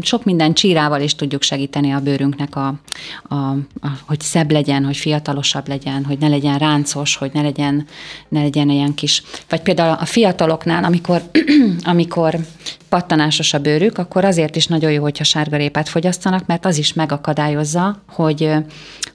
sok 0.00 0.24
minden 0.24 0.54
csírával 0.54 1.00
is 1.00 1.14
tudjuk 1.14 1.42
segíteni 1.42 1.92
a 1.92 2.00
bőrünknek, 2.00 2.56
a, 2.56 2.74
a, 3.28 3.34
a, 3.34 3.88
hogy 4.06 4.20
szebb 4.20 4.50
legyen, 4.50 4.84
hogy 4.84 4.96
fiatalosabb 4.96 5.68
legyen, 5.68 6.04
hogy 6.04 6.18
ne 6.18 6.28
legyen 6.28 6.58
ráncos, 6.58 7.16
hogy 7.16 7.30
ne 7.32 7.42
legyen, 7.42 7.86
ne 8.28 8.42
legyen 8.42 8.70
ilyen 8.70 8.94
kis... 8.94 9.22
Vagy 9.48 9.60
például 9.60 9.96
a 10.00 10.04
fiataloknál, 10.04 10.84
amikor, 10.84 11.22
amikor 11.82 12.38
pattanásos 12.88 13.54
a 13.54 13.58
bőrük, 13.58 13.98
akkor 13.98 14.24
azért 14.24 14.56
is 14.56 14.66
nagyon 14.66 14.90
jó, 14.90 15.02
hogyha 15.02 15.24
sárgarépát 15.24 15.88
fogyasztanak, 15.88 16.46
mert 16.46 16.64
az 16.64 16.78
is 16.78 16.92
megakadályozza, 16.92 18.02
hogy, 18.08 18.50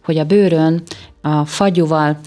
hogy 0.03 0.17
a 0.17 0.25
bőrön 0.25 0.83
a 1.21 1.45
fagyúval 1.45 2.19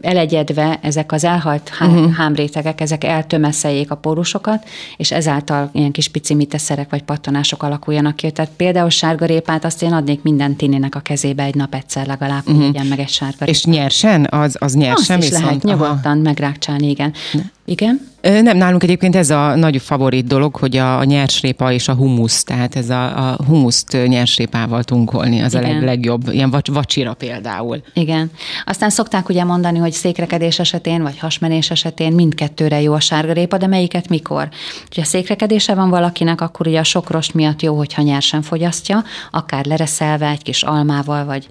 elegyedve 0.00 0.78
ezek 0.82 1.12
az 1.12 1.24
elhalt 1.24 1.70
uh-huh. 1.80 2.12
hámrétegek, 2.12 2.80
ezek 2.80 3.04
eltömeszeljék 3.04 3.90
a 3.90 3.94
pórusokat, 3.94 4.68
és 4.96 5.12
ezáltal 5.12 5.70
ilyen 5.72 5.90
kis 5.90 6.08
pici 6.08 6.34
miteszerek 6.34 6.90
vagy 6.90 7.02
pattanások 7.02 7.62
alakuljanak 7.62 8.16
ki. 8.16 8.30
Tehát 8.30 8.50
például 8.56 8.90
sárgarépát 8.90 9.64
azt 9.64 9.82
én 9.82 9.92
adnék 9.92 10.22
minden 10.22 10.56
tininek 10.56 10.94
a 10.94 11.00
kezébe 11.00 11.42
egy 11.42 11.54
nap 11.54 11.74
egyszer 11.74 12.06
legalább, 12.06 12.42
uh-huh. 12.46 12.76
hogy 12.76 12.88
meg 12.88 12.98
egy 12.98 13.08
sárgarépát. 13.08 13.48
És 13.48 13.64
nyersen? 13.64 14.26
Az, 14.30 14.56
az 14.58 14.74
nyersen? 14.74 15.18
Azt 15.18 15.24
is 15.24 15.30
viszont, 15.30 15.44
lehet 15.44 15.62
nyugodtan 15.62 16.12
aha. 16.12 16.22
megrákcsálni, 16.22 16.88
igen. 16.88 17.12
Ne. 17.32 17.40
Igen? 17.70 18.08
Nem, 18.22 18.56
nálunk 18.56 18.82
egyébként 18.82 19.16
ez 19.16 19.30
a 19.30 19.54
nagy 19.54 19.80
favorit 19.82 20.26
dolog, 20.26 20.56
hogy 20.56 20.76
a, 20.76 20.98
a 20.98 21.04
nyersrépa 21.04 21.72
és 21.72 21.88
a 21.88 21.94
humusz, 21.94 22.44
tehát 22.44 22.76
ez 22.76 22.90
a, 22.90 23.30
a 23.30 23.36
humuszt 23.46 24.06
nyersrépával 24.06 24.84
tunkolni, 24.84 25.40
az 25.40 25.54
Igen. 25.54 25.64
a 25.64 25.72
leg, 25.72 25.82
legjobb, 25.82 26.28
ilyen 26.32 26.50
vac, 26.50 26.68
vacsira 26.68 27.14
például. 27.14 27.82
Igen. 27.94 28.30
Aztán 28.64 28.90
szokták 28.90 29.28
ugye 29.28 29.44
mondani, 29.44 29.78
hogy 29.78 29.92
székrekedés 29.92 30.58
esetén, 30.58 31.02
vagy 31.02 31.18
hasmenés 31.18 31.70
esetén 31.70 32.12
mindkettőre 32.12 32.80
jó 32.80 32.92
a 32.92 33.00
sárgarépa, 33.00 33.56
de 33.56 33.66
melyiket 33.66 34.08
mikor? 34.08 34.48
Ha 34.96 35.04
székrekedése 35.04 35.74
van 35.74 35.90
valakinek, 35.90 36.40
akkor 36.40 36.66
ugye 36.66 36.78
a 36.78 36.84
sok 36.84 37.10
rost 37.10 37.34
miatt 37.34 37.62
jó, 37.62 37.76
hogyha 37.76 38.02
nyersen 38.02 38.42
fogyasztja, 38.42 39.04
akár 39.30 39.64
lereszelve, 39.64 40.28
egy 40.28 40.42
kis 40.42 40.62
almával, 40.62 41.24
vagy, 41.24 41.46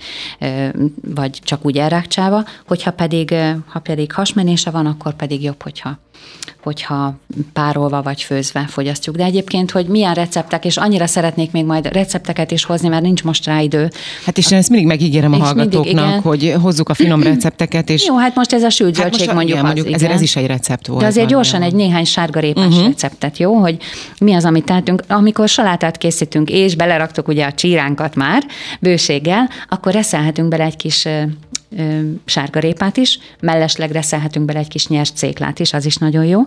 vagy 1.16 1.40
csak 1.44 1.66
úgy 1.66 1.78
elrákcsálva, 1.78 2.44
hogyha 2.68 2.92
pedig, 2.92 3.36
ha 3.68 3.80
pedig 3.80 4.12
hasmenése 4.12 4.70
van, 4.70 4.86
akkor 4.86 5.14
pedig 5.14 5.44
jobb, 5.44 5.62
hogyha 5.62 5.98
hogyha 6.64 7.20
párolva 7.54 8.02
vagy 8.02 8.22
főzve 8.22 8.66
fogyasztjuk. 8.68 9.16
De 9.16 9.24
egyébként, 9.24 9.72
hogy 9.72 9.86
milyen 9.86 10.14
receptek, 10.14 10.66
és 10.66 10.78
annyira 10.78 11.08
szeretnék 11.08 11.52
még 11.52 11.66
majd 11.66 11.88
recepteket 11.92 12.52
is 12.52 12.64
hozni, 12.64 12.88
mert 12.88 13.02
nincs 13.02 13.24
most 13.24 13.46
rá 13.46 13.60
idő. 13.60 13.90
Hát 14.26 14.38
és 14.38 14.52
én 14.52 14.58
ezt 14.58 14.70
mindig 14.70 14.88
megígérem 14.88 15.34
a 15.34 15.38
hallgatóknak, 15.38 16.06
mindig, 16.06 16.22
hogy 16.22 16.56
hozzuk 16.62 16.90
a 16.90 16.94
finom 16.94 17.24
recepteket. 17.34 17.90
És... 17.90 18.06
Jó, 18.06 18.18
hát 18.18 18.36
most 18.36 18.54
ez 18.54 18.64
a 18.64 18.70
sült 18.70 18.98
hát 18.98 19.06
zöldség 19.06 19.34
mondjuk, 19.34 19.50
igen, 19.50 19.66
mondjuk 19.66 19.88
az, 19.88 19.94
ezért 19.94 20.12
ez 20.12 20.22
is 20.22 20.36
egy 20.36 20.46
recept 20.46 20.88
volt. 20.88 21.02
De 21.02 21.08
azért 21.08 21.28
gyorsan 21.28 21.62
egy 21.62 21.74
néhány 21.74 22.06
sárgarépás 22.06 22.66
uh-huh. 22.66 22.86
receptet, 22.86 23.38
jó? 23.38 23.56
Hogy 23.56 23.78
mi 24.20 24.34
az, 24.34 24.46
amit 24.46 24.66
tehetünk. 24.66 25.04
Amikor 25.08 25.50
salátát 25.50 25.98
készítünk, 25.98 26.50
és 26.50 26.76
beleraktuk 26.76 27.28
ugye 27.28 27.46
a 27.46 27.54
csíránkat 27.54 28.16
már 28.16 28.44
bőséggel, 28.80 29.50
akkor 29.70 29.92
reszelhetünk 29.92 30.48
bele 30.48 30.64
egy 30.64 30.76
kis 30.76 31.08
sárgarépát 32.26 32.98
is, 32.98 33.20
mellesleg 33.40 33.92
reszelhetünk 33.92 34.46
bele 34.46 34.60
egy 34.60 34.68
kis 34.68 34.88
nyers 34.88 35.12
céklát 35.12 35.60
is, 35.60 35.74
az 35.74 35.86
is 35.86 35.96
nagyon 35.96 36.09
jó. 36.12 36.42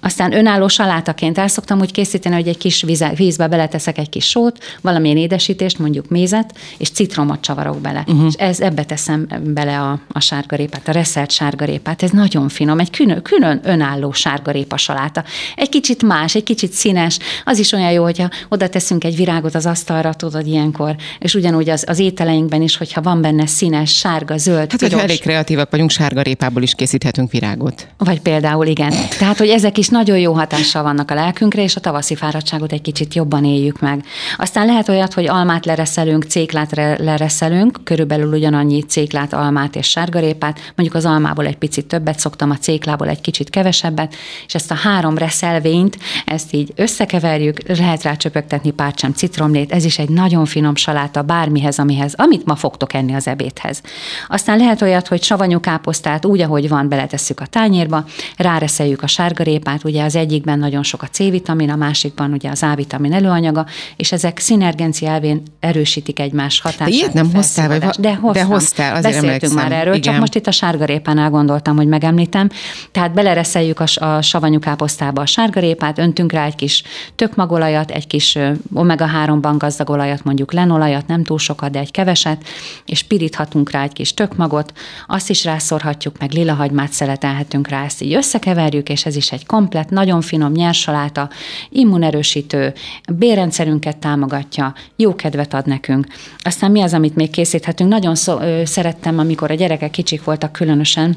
Aztán 0.00 0.32
önálló 0.32 0.68
salátaként 0.68 1.38
el 1.38 1.48
szoktam 1.48 1.80
úgy 1.80 1.92
készíteni, 1.92 2.34
hogy 2.34 2.48
egy 2.48 2.58
kis 2.58 2.82
víze, 2.82 3.12
vízbe 3.16 3.48
beleteszek 3.48 3.98
egy 3.98 4.08
kis 4.08 4.28
sót, 4.28 4.58
valamilyen 4.80 5.16
édesítést, 5.16 5.78
mondjuk 5.78 6.08
mézet, 6.08 6.58
és 6.78 6.90
citromot 6.90 7.40
csavarok 7.40 7.80
bele. 7.80 8.04
Uh-huh. 8.06 8.26
És 8.26 8.34
ez, 8.34 8.60
ebbe 8.60 8.84
teszem 8.84 9.28
bele 9.44 9.80
a, 9.80 10.00
a 10.12 10.20
sárgarépát, 10.20 10.88
a 10.88 10.92
reszelt 10.92 11.30
sárgarépát. 11.30 12.02
Ez 12.02 12.10
nagyon 12.10 12.48
finom, 12.48 12.78
egy 12.78 12.90
külön, 12.90 13.22
külön 13.22 13.60
önálló 13.64 14.12
sárgarépa 14.12 14.76
saláta. 14.76 15.24
Egy 15.56 15.68
kicsit 15.68 16.02
más, 16.02 16.34
egy 16.34 16.44
kicsit 16.44 16.72
színes, 16.72 17.18
az 17.44 17.58
is 17.58 17.72
olyan 17.72 17.92
jó, 17.92 18.02
hogyha 18.02 18.28
oda 18.48 18.68
teszünk 18.68 19.04
egy 19.04 19.16
virágot 19.16 19.54
az 19.54 19.66
asztalra, 19.66 20.14
tudod, 20.14 20.46
ilyenkor, 20.46 20.96
és 21.18 21.34
ugyanúgy 21.34 21.68
az, 21.68 21.84
az 21.86 21.98
ételeinkben 21.98 22.62
is, 22.62 22.76
hogyha 22.76 23.02
van 23.02 23.20
benne 23.20 23.46
színes, 23.46 23.96
sárga, 23.96 24.36
zöld, 24.36 24.50
zöld, 24.52 24.70
Hát, 24.70 24.78
piros. 24.78 24.92
hogyha 24.92 25.04
elég 25.08 25.20
kreatívak 25.20 25.70
vagyunk, 25.70 25.90
sárgarépából 25.90 26.62
is 26.62 26.74
készíthetünk 26.74 27.30
virágot. 27.30 27.86
Vagy 27.98 28.20
például 28.20 28.66
igen. 28.66 28.92
Tehát, 29.08 29.38
hogy 29.38 29.48
ezek 29.48 29.78
is 29.78 29.88
nagyon 29.88 30.18
jó 30.18 30.32
hatással 30.32 30.82
vannak 30.82 31.10
a 31.10 31.14
lelkünkre, 31.14 31.62
és 31.62 31.76
a 31.76 31.80
tavaszi 31.80 32.14
fáradtságot 32.14 32.72
egy 32.72 32.82
kicsit 32.82 33.14
jobban 33.14 33.44
éljük 33.44 33.80
meg. 33.80 34.04
Aztán 34.36 34.66
lehet 34.66 34.88
olyat, 34.88 35.14
hogy 35.14 35.28
almát 35.28 35.64
lereszelünk, 35.64 36.24
céklát 36.24 36.70
lereszelünk, 36.98 37.80
körülbelül 37.84 38.32
ugyanannyi 38.32 38.82
céklát, 38.82 39.32
almát 39.32 39.76
és 39.76 39.88
sárgarépát, 39.88 40.72
mondjuk 40.76 40.94
az 40.94 41.04
almából 41.04 41.46
egy 41.46 41.56
picit 41.56 41.86
többet 41.86 42.18
szoktam, 42.18 42.50
a 42.50 42.56
céklából 42.56 43.08
egy 43.08 43.20
kicsit 43.20 43.50
kevesebbet, 43.50 44.14
és 44.46 44.54
ezt 44.54 44.70
a 44.70 44.74
három 44.74 45.18
reszelvényt, 45.18 45.98
ezt 46.24 46.52
így 46.52 46.72
összekeverjük, 46.76 47.78
lehet 47.78 48.02
rá 48.02 48.14
csöpögtetni 48.14 48.70
párcsám 48.70 49.12
citromlét, 49.12 49.72
ez 49.72 49.84
is 49.84 49.98
egy 49.98 50.08
nagyon 50.08 50.44
finom 50.44 50.76
saláta 50.76 51.22
bármihez, 51.22 51.78
amihez, 51.78 52.14
amit 52.16 52.44
ma 52.44 52.54
fogtok 52.56 52.94
enni 52.94 53.14
az 53.14 53.26
ebédhez. 53.26 53.80
Aztán 54.28 54.58
lehet 54.58 54.82
olyat, 54.82 55.08
hogy 55.08 55.22
savanyú 55.22 55.60
káposztát 55.60 56.24
úgy, 56.24 56.40
ahogy 56.40 56.68
van, 56.68 56.88
beletesszük 56.88 57.40
a 57.40 57.46
tányérba, 57.46 58.04
ráreszeljük 58.36 58.91
a 59.00 59.06
sárgarépát, 59.06 59.84
ugye 59.84 60.04
az 60.04 60.16
egyikben 60.16 60.58
nagyon 60.58 60.82
sok 60.82 61.02
a 61.02 61.06
C-vitamin, 61.06 61.70
a 61.70 61.76
másikban 61.76 62.32
ugye 62.32 62.50
az 62.50 62.62
A-vitamin 62.62 63.12
előanyaga, 63.12 63.66
és 63.96 64.12
ezek 64.12 64.38
szinergencia 64.38 65.08
elvén 65.08 65.42
erősítik 65.60 66.18
egymás 66.20 66.60
hatását. 66.60 66.88
De 66.88 66.94
ilyet 66.94 67.12
nem 67.12 67.34
hoztál, 67.34 67.68
vagy 67.68 67.78
de, 67.98 68.14
hoztam. 68.14 68.32
de 68.32 68.54
hoztál, 68.54 68.96
azért 68.96 69.14
Beszéltünk 69.14 69.42
emlékszem. 69.42 69.70
már 69.70 69.72
erről, 69.72 69.94
Igen. 69.94 70.12
csak 70.12 70.20
most 70.20 70.34
itt 70.34 70.46
a 70.46 70.50
sárgarépánál 70.50 71.30
gondoltam, 71.30 71.76
hogy 71.76 71.86
megemlítem. 71.86 72.48
Tehát 72.92 73.12
belereszeljük 73.12 73.80
a, 73.80 74.04
a 74.04 74.22
savanyú 74.22 74.58
káposztába 74.58 75.20
a 75.20 75.26
sárgarépát, 75.26 75.98
öntünk 75.98 76.32
rá 76.32 76.44
egy 76.44 76.54
kis 76.54 76.82
tökmagolajat, 77.14 77.90
egy 77.90 78.06
kis 78.06 78.38
omega-3-ban 78.74 79.54
gazdag 79.58 79.90
olajat, 79.90 80.24
mondjuk 80.24 80.52
lenolajat, 80.52 81.06
nem 81.06 81.24
túl 81.24 81.38
sokat, 81.38 81.70
de 81.70 81.78
egy 81.78 81.90
keveset, 81.90 82.44
és 82.86 83.02
piríthatunk 83.02 83.70
rá 83.70 83.82
egy 83.82 83.92
kis 83.92 84.14
tök 84.14 84.36
magot, 84.36 84.72
azt 85.06 85.30
is 85.30 85.44
rászorhatjuk, 85.44 86.18
meg 86.18 86.32
lilahagymát 86.32 86.92
szeletelhetünk 86.92 87.68
rá, 87.68 87.84
ezt 87.84 88.02
így 88.02 88.14
összekeverjük, 88.14 88.81
és 88.88 89.06
ez 89.06 89.16
is 89.16 89.32
egy 89.32 89.46
komplet, 89.46 89.90
nagyon 89.90 90.20
finom 90.20 90.52
nyersaláta, 90.52 91.30
immunerősítő, 91.68 92.72
bérrendszerünket 93.12 93.96
támogatja, 93.96 94.74
jó 94.96 95.14
kedvet 95.14 95.54
ad 95.54 95.66
nekünk. 95.66 96.06
Aztán 96.38 96.70
mi 96.70 96.80
az, 96.80 96.94
amit 96.94 97.14
még 97.14 97.30
készíthetünk? 97.30 97.90
Nagyon 97.90 98.14
szó, 98.14 98.40
ö, 98.40 98.62
szerettem, 98.64 99.18
amikor 99.18 99.50
a 99.50 99.54
gyerekek 99.54 99.90
kicsik 99.90 100.24
voltak 100.24 100.52
különösen, 100.52 101.16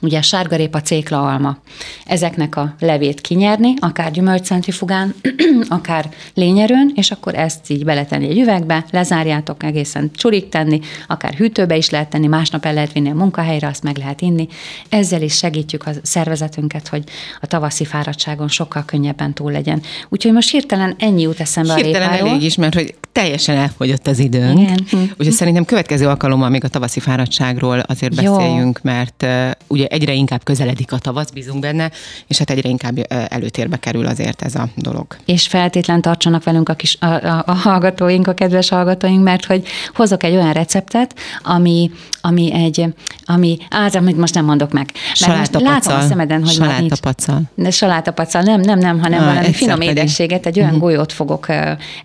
ugye 0.00 0.22
sárgarépa, 0.22 0.80
cékla, 0.80 1.28
alma. 1.28 1.58
Ezeknek 2.04 2.56
a 2.56 2.74
levét 2.78 3.20
kinyerni, 3.20 3.74
akár 3.78 4.10
gyümölcscentrifugán, 4.10 5.14
akár 5.68 6.08
lényerőn, 6.34 6.92
és 6.94 7.10
akkor 7.10 7.34
ezt 7.34 7.70
így 7.70 7.84
beletenni 7.84 8.28
egy 8.28 8.38
üvegbe, 8.38 8.84
lezárjátok 8.90 9.62
egészen 9.62 10.10
csurik 10.14 10.48
tenni, 10.48 10.80
akár 11.06 11.34
hűtőbe 11.34 11.76
is 11.76 11.90
lehet 11.90 12.08
tenni, 12.08 12.26
másnap 12.26 12.64
el 12.64 12.74
lehet 12.74 12.92
vinni 12.92 13.10
a 13.10 13.14
munkahelyre, 13.14 13.66
azt 13.66 13.82
meg 13.82 13.96
lehet 13.96 14.20
inni. 14.20 14.48
Ezzel 14.88 15.22
is 15.22 15.36
segítjük 15.36 15.86
a 15.86 15.90
szervezetünket, 16.02 16.88
hogy 16.88 17.04
a 17.40 17.46
tavaszi 17.46 17.84
fáradtságon 17.84 18.48
sokkal 18.48 18.84
könnyebben 18.84 19.32
túl 19.32 19.52
legyen. 19.52 19.82
Úgyhogy 20.08 20.32
most 20.32 20.50
hirtelen 20.50 20.94
ennyi 20.98 21.22
jut 21.22 21.40
eszembe 21.40 21.74
hirtelen 21.74 22.08
a 22.08 22.10
répáról. 22.10 22.28
elég 22.28 22.42
is, 22.42 22.56
mert 22.56 22.74
hogy 22.74 22.94
teljesen 23.12 23.56
elfogyott 23.56 24.06
az 24.06 24.18
időnk. 24.18 24.60
Igen. 24.60 25.10
Úgyhogy 25.18 25.30
szerintem 25.30 25.64
következő 25.64 26.06
alkalommal 26.06 26.48
még 26.48 26.64
a 26.64 26.68
tavaszi 26.68 27.00
fáradtságról 27.00 27.78
azért 27.78 28.22
Jó. 28.22 28.36
beszéljünk, 28.36 28.82
mert 28.82 29.22
uh, 29.22 29.50
ugye 29.76 29.86
egyre 29.86 30.12
inkább 30.12 30.44
közeledik 30.44 30.92
a 30.92 30.98
tavasz, 30.98 31.30
bízunk 31.30 31.60
benne, 31.60 31.90
és 32.26 32.38
hát 32.38 32.50
egyre 32.50 32.68
inkább 32.68 33.06
előtérbe 33.08 33.76
kerül 33.76 34.06
azért 34.06 34.42
ez 34.42 34.54
a 34.54 34.68
dolog. 34.74 35.06
És 35.24 35.46
feltétlen 35.46 36.00
tartsanak 36.00 36.44
velünk 36.44 36.68
a, 36.68 36.74
kis, 36.74 36.96
a, 37.00 37.06
a, 37.06 37.42
a 37.46 37.52
hallgatóink, 37.52 38.26
a 38.26 38.34
kedves 38.34 38.68
hallgatóink, 38.68 39.22
mert 39.22 39.44
hogy 39.44 39.66
hozok 39.94 40.22
egy 40.22 40.34
olyan 40.34 40.52
receptet, 40.52 41.14
ami, 41.42 41.90
ami 42.20 42.52
egy, 42.52 42.86
ami, 43.26 43.58
az, 43.70 43.94
amit 43.94 44.16
most 44.16 44.34
nem 44.34 44.44
mondok 44.44 44.72
meg. 44.72 44.90
Mert 45.26 45.60
látom 45.60 45.96
a 45.96 46.00
szemeden, 46.00 46.40
hogy 46.40 46.52
salátapacal. 46.52 47.42
De 47.54 47.70
salátapacal, 47.70 48.42
nem, 48.42 48.60
nem, 48.60 48.78
nem, 48.78 49.00
hanem 49.00 49.20
ah, 49.20 49.26
valami 49.26 49.52
finom 49.52 49.78
pedig. 49.78 49.96
édességet, 49.96 50.46
egy 50.46 50.58
olyan 50.58 50.70
uh-huh. 50.70 50.84
golyót 50.84 51.12
fogok 51.12 51.46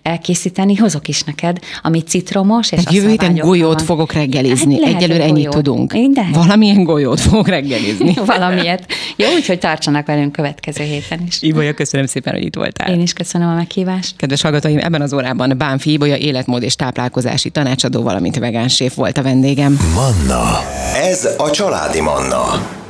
elkészíteni, 0.02 0.74
hozok 0.74 1.08
is 1.08 1.22
neked, 1.22 1.58
ami 1.82 2.00
citromos, 2.00 2.72
és 2.72 2.84
a 2.84 2.90
Jövő 2.92 3.08
héten 3.08 3.34
golyót 3.34 3.74
van. 3.74 3.84
fogok 3.84 4.12
reggelizni. 4.12 4.84
Hát 4.84 4.94
Egyelőre 4.94 5.24
ennyit 5.24 5.48
tudunk. 5.48 5.94
De. 5.94 6.26
Valamilyen 6.32 6.84
golyót 6.84 7.20
fogok 7.20 7.48
reggelizni. 7.48 8.14
Valamilyet. 8.26 8.86
Jó, 9.16 9.28
úgyhogy 9.34 9.58
tartsanak 9.58 10.06
velünk 10.06 10.32
következő 10.32 10.84
héten 10.84 11.20
is. 11.26 11.42
Ibolya, 11.42 11.72
köszönöm 11.72 12.06
szépen, 12.06 12.32
hogy 12.32 12.44
itt 12.44 12.54
voltál. 12.54 12.90
Én 12.92 13.00
is 13.00 13.12
köszönöm 13.12 13.48
a 13.48 13.54
meghívást. 13.54 14.16
Kedves 14.16 14.42
hallgatóim, 14.42 14.78
ebben 14.78 15.00
az 15.00 15.12
órában 15.12 15.54
Bánfi 15.58 15.92
Ibolya 15.92 16.16
életmód 16.16 16.62
és 16.62 16.76
táplálkozási 16.76 17.50
tanácsadó, 17.50 18.02
valamint 18.02 18.38
vegánsép 18.38 18.94
volt 18.94 19.18
a 19.18 19.22
vendégem. 19.22 19.78
Manna. 19.94 20.50
Ez 21.12 21.28
a 21.36 21.50
családi 21.50 22.00
Manna. 22.00 22.81